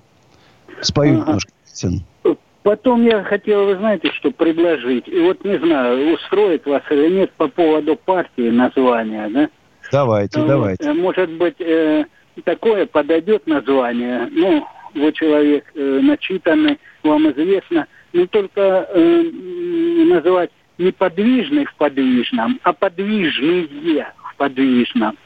[0.82, 1.26] Спою Ага.
[1.26, 2.04] немножко песен.
[2.64, 5.08] Потом я хотел, вы знаете, что предложить.
[5.08, 9.50] И вот не знаю, устроит вас или нет по поводу партии названия, да?
[9.92, 10.84] Давайте, Ну, давайте.
[10.86, 12.06] э, Может быть, э,
[12.46, 14.30] такое подойдет название.
[14.32, 17.86] Ну, вы человек э, начитанный, вам известно.
[18.14, 19.22] Но только э,
[20.08, 23.68] называть не подвижный в подвижном, а подвижные
[24.24, 25.18] в подвижном.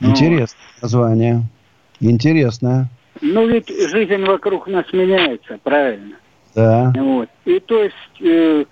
[0.00, 1.42] Интересное название.
[2.00, 2.86] Интересное.
[3.20, 6.16] Ну, ведь жизнь вокруг нас меняется, правильно?
[6.54, 6.92] Да.
[6.96, 7.28] Вот.
[7.44, 8.64] И то есть э,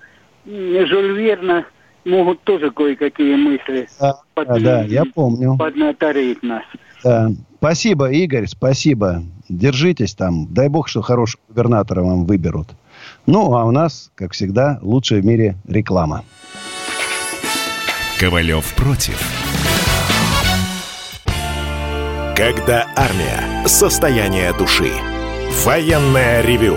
[0.46, 1.64] Жюль Верна
[2.04, 5.56] могут тоже кое-какие мысли Да, да, да, я помню.
[5.56, 6.62] поднаторить нас.
[7.04, 7.30] Да.
[7.58, 9.22] Спасибо, Игорь, спасибо.
[9.48, 10.46] Держитесь там.
[10.52, 12.68] Дай бог, что хорошего губернатора вам выберут.
[13.26, 16.24] Ну, а у нас, как всегда, лучшая в мире реклама.
[18.18, 19.18] Ковалев против.
[22.36, 23.66] Когда армия.
[23.66, 24.92] Состояние души.
[25.64, 26.76] Военное ревю.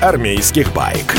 [0.00, 1.14] армейских баек.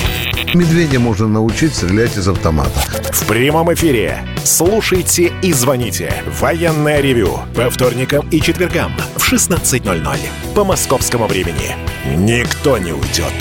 [0.53, 2.79] Медведя можно научить стрелять из автомата.
[3.11, 4.25] В прямом эфире.
[4.43, 6.13] Слушайте и звоните.
[6.39, 7.39] Военное ревю.
[7.55, 10.17] По вторникам и четвергам в 16.00.
[10.55, 11.75] По московскому времени.
[12.15, 13.33] Никто не уйдет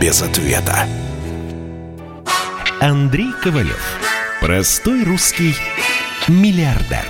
[0.00, 0.86] без ответа.
[2.80, 3.98] Андрей Ковалев.
[4.40, 5.54] Простой русский
[6.28, 7.04] миллиардер.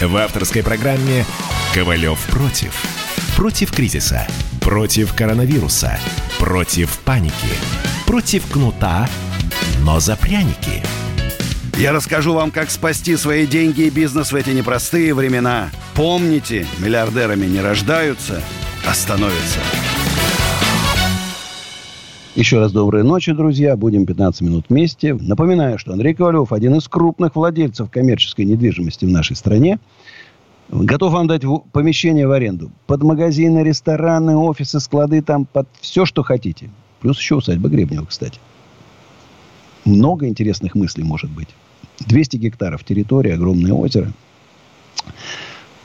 [0.00, 1.24] В авторской программе
[1.72, 2.72] «Ковалев против».
[3.36, 4.26] Против кризиса.
[4.68, 5.98] Против коронавируса.
[6.38, 7.32] Против паники.
[8.06, 9.08] Против кнута,
[9.82, 10.82] но за пряники.
[11.78, 15.70] Я расскажу вам, как спасти свои деньги и бизнес в эти непростые времена.
[15.94, 18.42] Помните, миллиардерами не рождаются,
[18.86, 19.60] а становятся.
[22.34, 23.74] Еще раз доброй ночи, друзья.
[23.74, 25.14] Будем 15 минут вместе.
[25.14, 29.78] Напоминаю, что Андрей Ковалев, один из крупных владельцев коммерческой недвижимости в нашей стране,
[30.70, 31.42] готов вам дать
[31.72, 32.70] помещение в аренду.
[32.86, 36.70] Под магазины, рестораны, офисы, склады, там под все, что хотите.
[37.00, 38.38] Плюс еще усадьба Гребнева, кстати.
[39.84, 41.48] Много интересных мыслей может быть.
[42.00, 44.12] 200 гектаров территории, огромное озеро.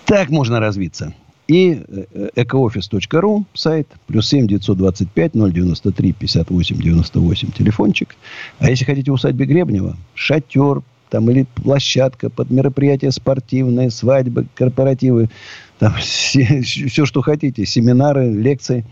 [0.06, 1.14] Так можно развиться.
[1.48, 8.16] И э, экоофис.ру сайт, плюс 7 925 093 58 98 телефончик.
[8.60, 10.82] А если хотите усадьбе Гребнева, шатер,
[11.14, 15.30] там или площадка под мероприятия спортивные, свадьбы, корпоративы,
[15.78, 18.84] там все, все, что хотите, семинары, лекции.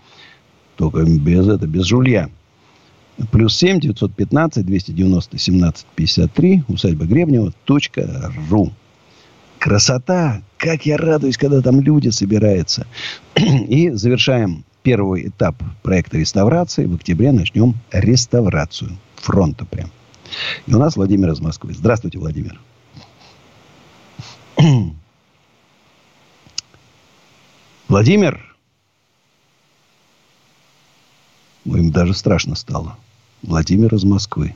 [0.75, 2.29] Только без это, без жулья.
[3.31, 8.71] Плюс 7 915 290 17 53 усадьба Гребнева точка ру.
[9.57, 10.43] Красота!
[10.57, 12.85] Как я радуюсь, когда там люди собираются.
[13.35, 16.85] И завершаем первый этап проекта реставрации.
[16.85, 19.89] В октябре начнем реставрацию фронта прям.
[20.67, 21.73] И у нас Владимир из Москвы.
[21.73, 22.59] Здравствуйте, Владимир.
[27.87, 28.55] Владимир.
[31.65, 32.97] Ой, им даже страшно стало.
[33.41, 34.55] Владимир из Москвы.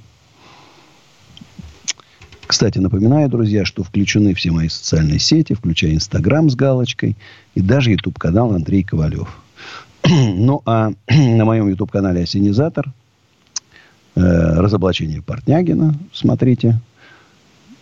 [2.47, 7.17] Кстати, напоминаю, друзья, что включены все мои социальные сети, включая Инстаграм с галочкой
[7.55, 9.35] и даже YouTube-канал Андрей Ковалев.
[10.07, 12.93] ну, а на моем YouTube-канале «Осенизатор»
[14.15, 16.79] разоблачение Портнягина, смотрите.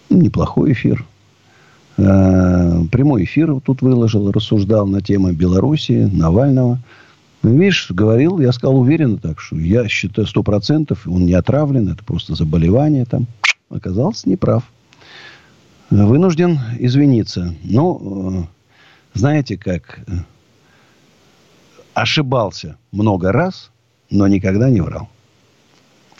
[0.09, 1.05] Неплохой эфир.
[1.97, 6.79] Э, прямой эфир тут выложил, рассуждал на тему Белоруссии, Навального.
[7.43, 12.03] Видишь, говорил, я сказал уверенно так, что я считаю сто процентов, он не отравлен, это
[12.03, 13.27] просто заболевание там.
[13.69, 14.63] Оказался неправ.
[15.89, 17.53] Вынужден извиниться.
[17.63, 18.47] Ну,
[19.13, 20.11] э, знаете, как э,
[21.93, 23.71] ошибался много раз,
[24.09, 25.09] но никогда не врал.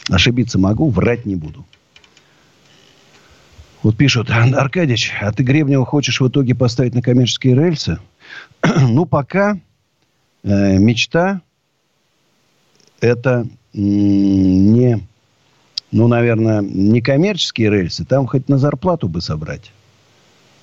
[0.10, 1.66] Ошибиться могу, врать не буду.
[3.84, 8.00] Вот пишут, «Ар- Аркадьевич, а ты Гребнева хочешь в итоге поставить на коммерческие рельсы?
[8.64, 9.60] ну, пока
[10.44, 11.42] э, мечта
[13.02, 15.06] это не,
[15.92, 18.06] ну, наверное, не коммерческие рельсы.
[18.06, 19.72] Там хоть на зарплату бы собрать.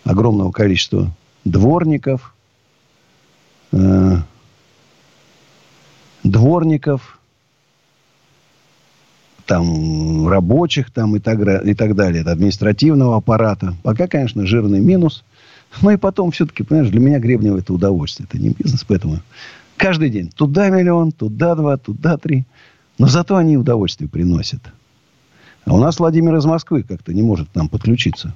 [0.04, 1.14] Огромного количества
[1.44, 2.34] дворников,
[3.72, 4.16] э,
[6.24, 7.19] дворников,
[9.50, 13.74] там рабочих там и так, и так далее, административного аппарата.
[13.82, 15.24] Пока, конечно, жирный минус.
[15.82, 19.18] Ну и потом все-таки, понимаешь, для меня Гребнева это удовольствие, это не бизнес, поэтому
[19.76, 22.44] каждый день туда миллион, туда два, туда три.
[22.96, 24.60] Но зато они удовольствие приносят.
[25.64, 28.32] А у нас Владимир из Москвы как-то не может к нам подключиться.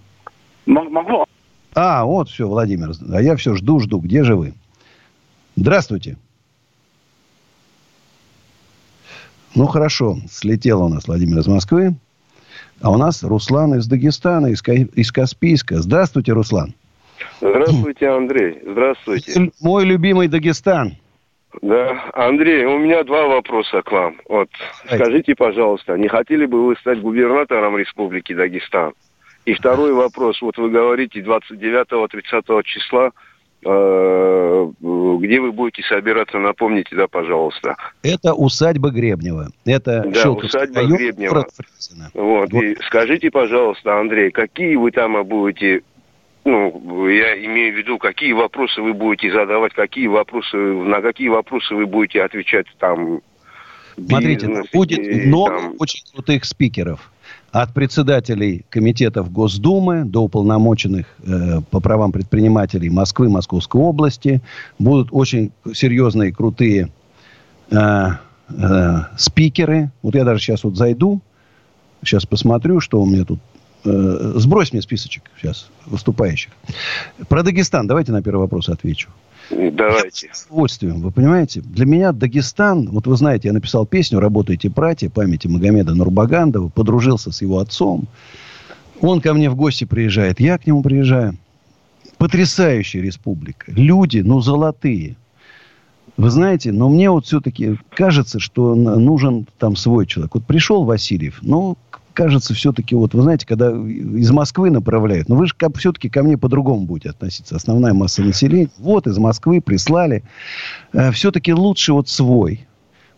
[0.67, 1.27] Могу.
[1.77, 2.91] А, вот все, Владимир.
[3.13, 4.01] А я все жду, жду.
[4.01, 4.55] Где же вы?
[5.55, 6.17] Здравствуйте.
[9.55, 10.17] Ну, хорошо.
[10.29, 11.95] Слетел у нас Владимир из Москвы.
[12.81, 15.77] А у нас Руслан из Дагестана, из, из Каспийска.
[15.77, 16.75] Здравствуйте, Руслан.
[17.41, 18.61] Здравствуйте, Андрей.
[18.67, 19.53] Здравствуйте.
[19.61, 20.97] Мой любимый Дагестан.
[21.63, 24.17] Да, Андрей, у меня два вопроса к вам.
[24.29, 24.49] Вот,
[24.87, 28.93] скажите, пожалуйста, не хотели бы вы стать губернатором Республики Дагестан?
[29.45, 30.41] И второй вопрос.
[30.43, 33.11] Вот вы говорите 29-30 числа,
[33.65, 37.77] где вы будете собираться, напомните, да, пожалуйста.
[38.03, 39.49] Это усадьба Гребнева.
[39.65, 41.47] Это Да, Щелковский усадьба район, Гребнева.
[41.57, 42.11] Фрязино.
[42.15, 42.53] Вот.
[42.53, 45.83] И скажите, пожалуйста, Андрей, какие вы там будете,
[46.45, 51.75] ну, я имею в виду, какие вопросы вы будете задавать, какие вопросы, на какие вопросы
[51.75, 53.21] вы будете отвечать там.
[53.97, 57.11] Смотрите, бизнес будет и много там- очень крутых спикеров.
[57.55, 64.43] От председателей комитетов Госдумы до уполномоченных э, по правам предпринимателей Москвы, Московской области.
[64.81, 66.91] Будут очень серьезные, крутые
[67.71, 68.09] э,
[68.49, 69.93] э, спикеры.
[70.03, 71.21] Вот я даже сейчас вот зайду,
[72.03, 73.39] сейчас посмотрю, что у меня тут.
[73.85, 76.51] Э, сбрось мне списочек сейчас выступающих.
[77.29, 79.11] Про Дагестан давайте на первый вопрос отвечу.
[79.51, 80.29] Давайте.
[80.29, 81.61] Я с удовольствием, вы понимаете?
[81.61, 87.31] Для меня Дагестан, вот вы знаете, я написал песню «Работайте, братья» памяти Магомеда Нурбагандова, подружился
[87.31, 88.07] с его отцом.
[89.01, 91.37] Он ко мне в гости приезжает, я к нему приезжаю.
[92.17, 93.71] Потрясающая республика.
[93.73, 95.17] Люди, ну, золотые.
[96.17, 100.35] Вы знаете, но мне вот все-таки кажется, что нужен там свой человек.
[100.35, 101.77] Вот пришел Васильев, ну,
[102.15, 106.39] кажется, все-таки, вот вы знаете, когда из Москвы направляют, но вы же все-таки ко мне
[106.39, 107.57] по-другому будете относиться.
[107.57, 108.71] Основная масса населения.
[108.79, 110.23] Вот из Москвы прислали.
[110.93, 112.67] Э, все-таки лучше вот свой.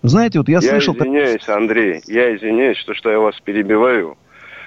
[0.03, 0.95] Знаете, вот я, я слышал...
[0.95, 4.17] Я извиняюсь, Андрей, я извиняюсь, что, что я вас перебиваю.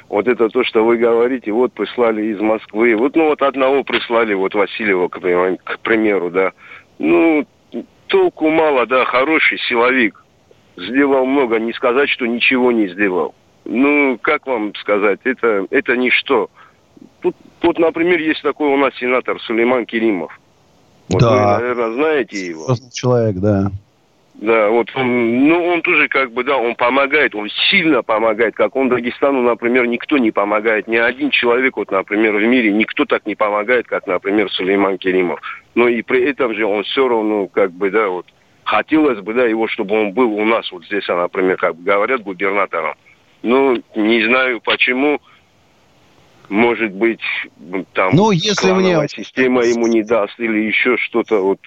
[0.10, 2.96] Вот это то, что вы говорите, вот прислали из Москвы.
[2.96, 6.52] Вот, ну, вот одного прислали, вот Васильева, к, к примеру, да.
[6.98, 7.46] Ну,
[8.08, 10.24] толку мало, да, хороший силовик.
[10.78, 13.36] Сделал много, не сказать, что ничего не сделал.
[13.66, 16.50] Ну, как вам сказать, это, это ничто.
[17.22, 20.40] Тут, тут, например, есть такой у нас сенатор Сулейман Керимов.
[21.10, 21.30] Вот да.
[21.30, 22.68] вы, наверное, знаете его.
[22.94, 23.72] Человек, да.
[24.36, 28.74] Да, вот он, ну, он тоже как бы, да, он помогает, он сильно помогает, как
[28.78, 33.26] он Дагестану, например, никто не помогает, ни один человек, вот, например, в мире никто так
[33.26, 35.42] не помогает, как, например, Сулейман Керимов.
[35.76, 38.28] Но и при этом же он все равно, как бы, да, вот,
[38.64, 42.96] хотелось бы, да, его, чтобы он был у нас, вот здесь, например, как говорят, губернатором.
[43.42, 45.20] Ну, не знаю почему,
[46.50, 47.22] может быть,
[47.94, 49.08] там, ну, если мне...
[49.08, 51.60] система ему не даст или еще что-то, вот,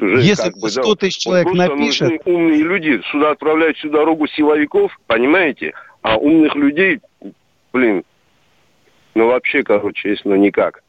[0.00, 2.20] уже Если как бы, 100 да, тысяч человек вот напишет...
[2.26, 5.72] умные люди сюда отправляют всю дорогу силовиков, понимаете?
[6.02, 7.00] А умных людей,
[7.72, 8.04] блин,
[9.14, 10.82] ну вообще, короче, если ну никак.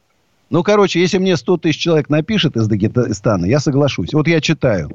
[0.50, 4.14] Ну, короче, если мне 100 тысяч человек напишет из Дагестана, я соглашусь.
[4.14, 4.90] Вот я читаю.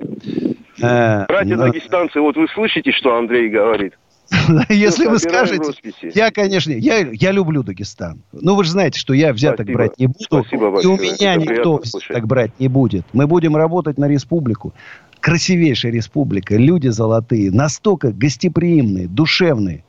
[0.81, 1.67] Э, Братья но...
[1.67, 3.95] дагестанцы, вот вы слышите, что Андрей говорит?
[4.69, 5.73] Если вы скажете,
[6.15, 8.23] я, конечно, я, я люблю Дагестан.
[8.33, 9.79] Ну, вы же знаете, что я взяток Спасибо.
[9.79, 10.25] брать не буду.
[10.25, 10.81] Спасибо.
[10.81, 13.05] И у меня Это никто взяток брать не будет.
[13.13, 14.73] Мы будем работать на республику.
[15.21, 19.85] Красивейшая республика, люди золотые, настолько гостеприимные, душевные.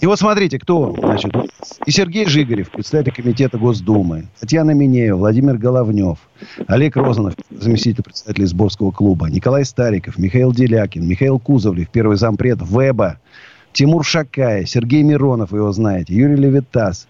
[0.00, 1.32] И вот смотрите, кто, значит,
[1.84, 6.18] и Сергей Жигарев, председатель комитета Госдумы, Татьяна Минеева, Владимир Головнев,
[6.66, 13.18] Олег Розанов, заместитель председателя Сборского клуба, Николай Стариков, Михаил Делякин, Михаил Кузовлев, первый зампред ВЭБа,
[13.74, 17.08] Тимур Шакай, Сергей Миронов, его знаете, Юрий Левитас,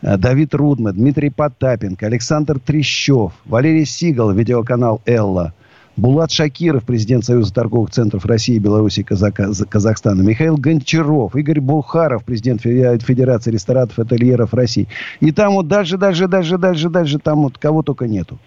[0.00, 5.52] э, Давид Рудме, Дмитрий Потапенко, Александр Трещев, Валерий Сигал, видеоканал «Элла»,
[5.96, 12.62] Булат Шакиров, президент Союза торговых центров России, Беларуси и Казахстана, Михаил Гончаров, Игорь Булхаров, президент
[12.62, 14.88] Федерации ресторатов и ательеров России.
[15.20, 18.38] И там вот дальше, дальше, дальше, дальше, дальше, там вот кого только нету.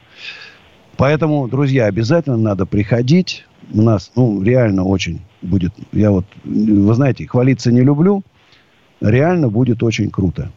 [0.97, 3.45] Поэтому, друзья, обязательно надо приходить.
[3.73, 8.23] У нас, ну, реально очень будет, я вот, вы знаете, хвалиться не люблю,
[9.01, 10.51] реально будет очень круто.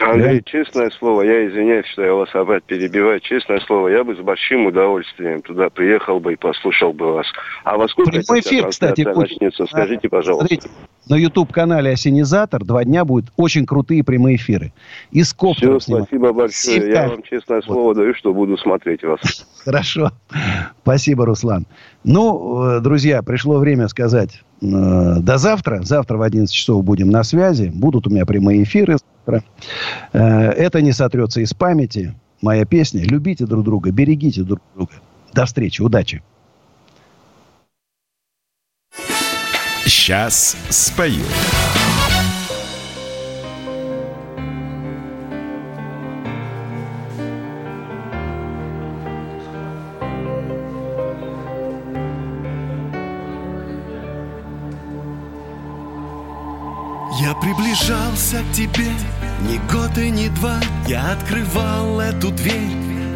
[0.00, 3.20] Андрей, честное слово, я извиняюсь, что я вас опять перебиваю.
[3.20, 7.26] Честное слово, я бы с большим удовольствием туда приехал бы и послушал бы вас.
[7.62, 9.66] А во сколько Прямой эфир, кстати, начнется?
[9.66, 10.48] Скажите, пожалуйста.
[10.48, 10.68] Смотрите,
[11.08, 14.72] на YouTube-канале «Осенизатор» два дня будут очень крутые прямые эфиры.
[15.10, 16.80] И с Все, спасибо большое.
[16.80, 17.02] Всегда.
[17.02, 17.96] Я вам честное слово вот.
[17.96, 19.20] даю, что буду смотреть вас.
[19.64, 20.12] Хорошо.
[20.82, 21.66] Спасибо, Руслан.
[22.04, 25.82] Ну, э, друзья, пришло время сказать э, до завтра.
[25.82, 27.70] Завтра в 11 часов будем на связи.
[27.74, 28.96] Будут у меня прямые эфиры.
[29.26, 29.40] Э,
[30.12, 32.14] это не сотрется из памяти.
[32.42, 33.02] Моя песня.
[33.02, 34.92] Любите друг друга, берегите друг друга.
[35.32, 36.22] До встречи, удачи.
[39.86, 41.24] Сейчас спою.
[57.20, 58.90] Я приближался к тебе
[59.42, 60.58] ни год и ни два.
[60.86, 62.54] Я открывал эту дверь,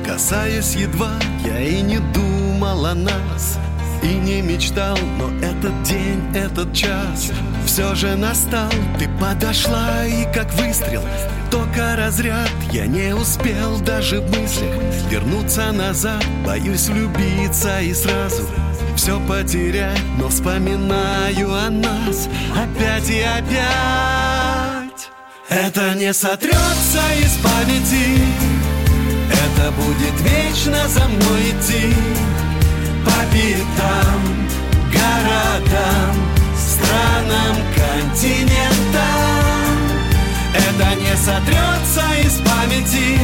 [0.07, 1.13] касаясь едва.
[1.45, 3.59] Я и не думал о нас
[4.03, 7.31] и не мечтал Но этот день, этот час
[7.67, 8.71] все же настал.
[8.99, 11.03] Ты подошла и как выстрел,
[11.51, 12.51] только разряд.
[12.73, 14.75] Я не успел даже в мыслях
[15.11, 16.25] вернуться назад.
[16.47, 18.45] Боюсь влюбиться и сразу
[18.97, 20.01] все потерять.
[20.19, 23.59] Но вспоминаю о нас опять и опять.
[25.49, 28.21] Это не сотрется из памяти.
[29.31, 31.95] Это будет вечно за мной идти
[33.05, 34.21] По пятам,
[34.93, 36.15] городам,
[36.57, 39.09] странам, континентам.
[40.55, 43.19] Это не сотрется из памяти.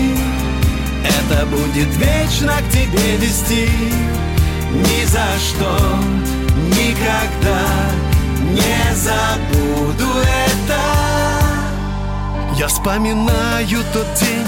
[1.05, 3.69] Это будет вечно к тебе вести.
[4.73, 5.79] Ни за что,
[6.57, 7.65] никогда
[8.55, 10.81] не забуду это.
[12.57, 14.47] Я вспоминаю тот день,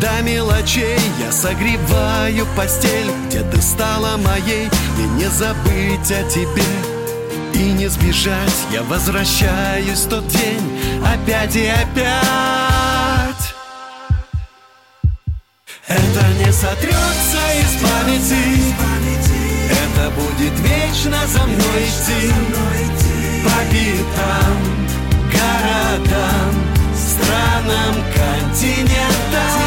[0.00, 6.62] До мелочей я согреваю постель Где ты стала моей Мне не забыть о тебе.
[7.54, 12.42] И не сбежать Я возвращаюсь в тот день Опять и опять.
[15.88, 18.74] Это не сотрется из памяти
[19.70, 22.32] Это будет вечно за мной идти.
[23.44, 24.56] По пятам,
[25.32, 26.54] городам
[26.94, 29.61] Странам, континентам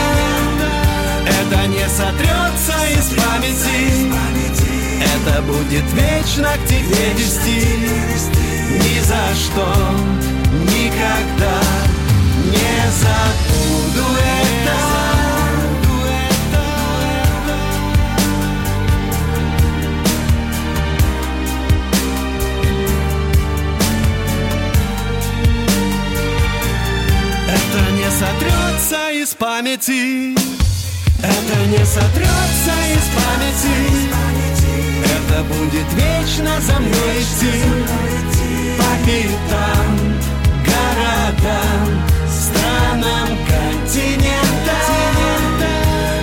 [1.48, 4.10] Это не сотрется из памяти.
[5.04, 7.62] Это будет вечно к тебе вести.
[8.72, 9.68] Ни за что,
[10.64, 11.62] никогда
[12.46, 14.96] Не забуду это.
[28.18, 30.45] Сотрется из памяти
[31.22, 33.78] Это не сотрется из памяти.
[35.03, 37.53] Это будет вечно за мной идти.
[38.78, 39.91] По пятам,
[40.66, 41.86] городам,
[42.30, 44.86] странам, континентам.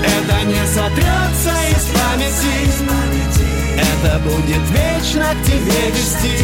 [0.02, 2.72] Это не сотрется из памяти.
[3.76, 6.36] Это будет вечно к тебе вести.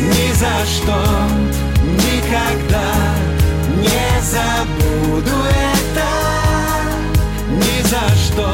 [0.00, 0.98] Ни за что,
[1.94, 2.88] никогда
[3.76, 6.25] не забуду это
[7.86, 8.52] за что,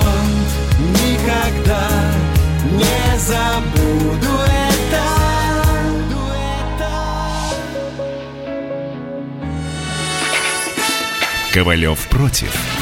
[0.79, 1.89] никогда
[2.71, 5.03] не забуду это
[11.53, 12.82] Ковалев против.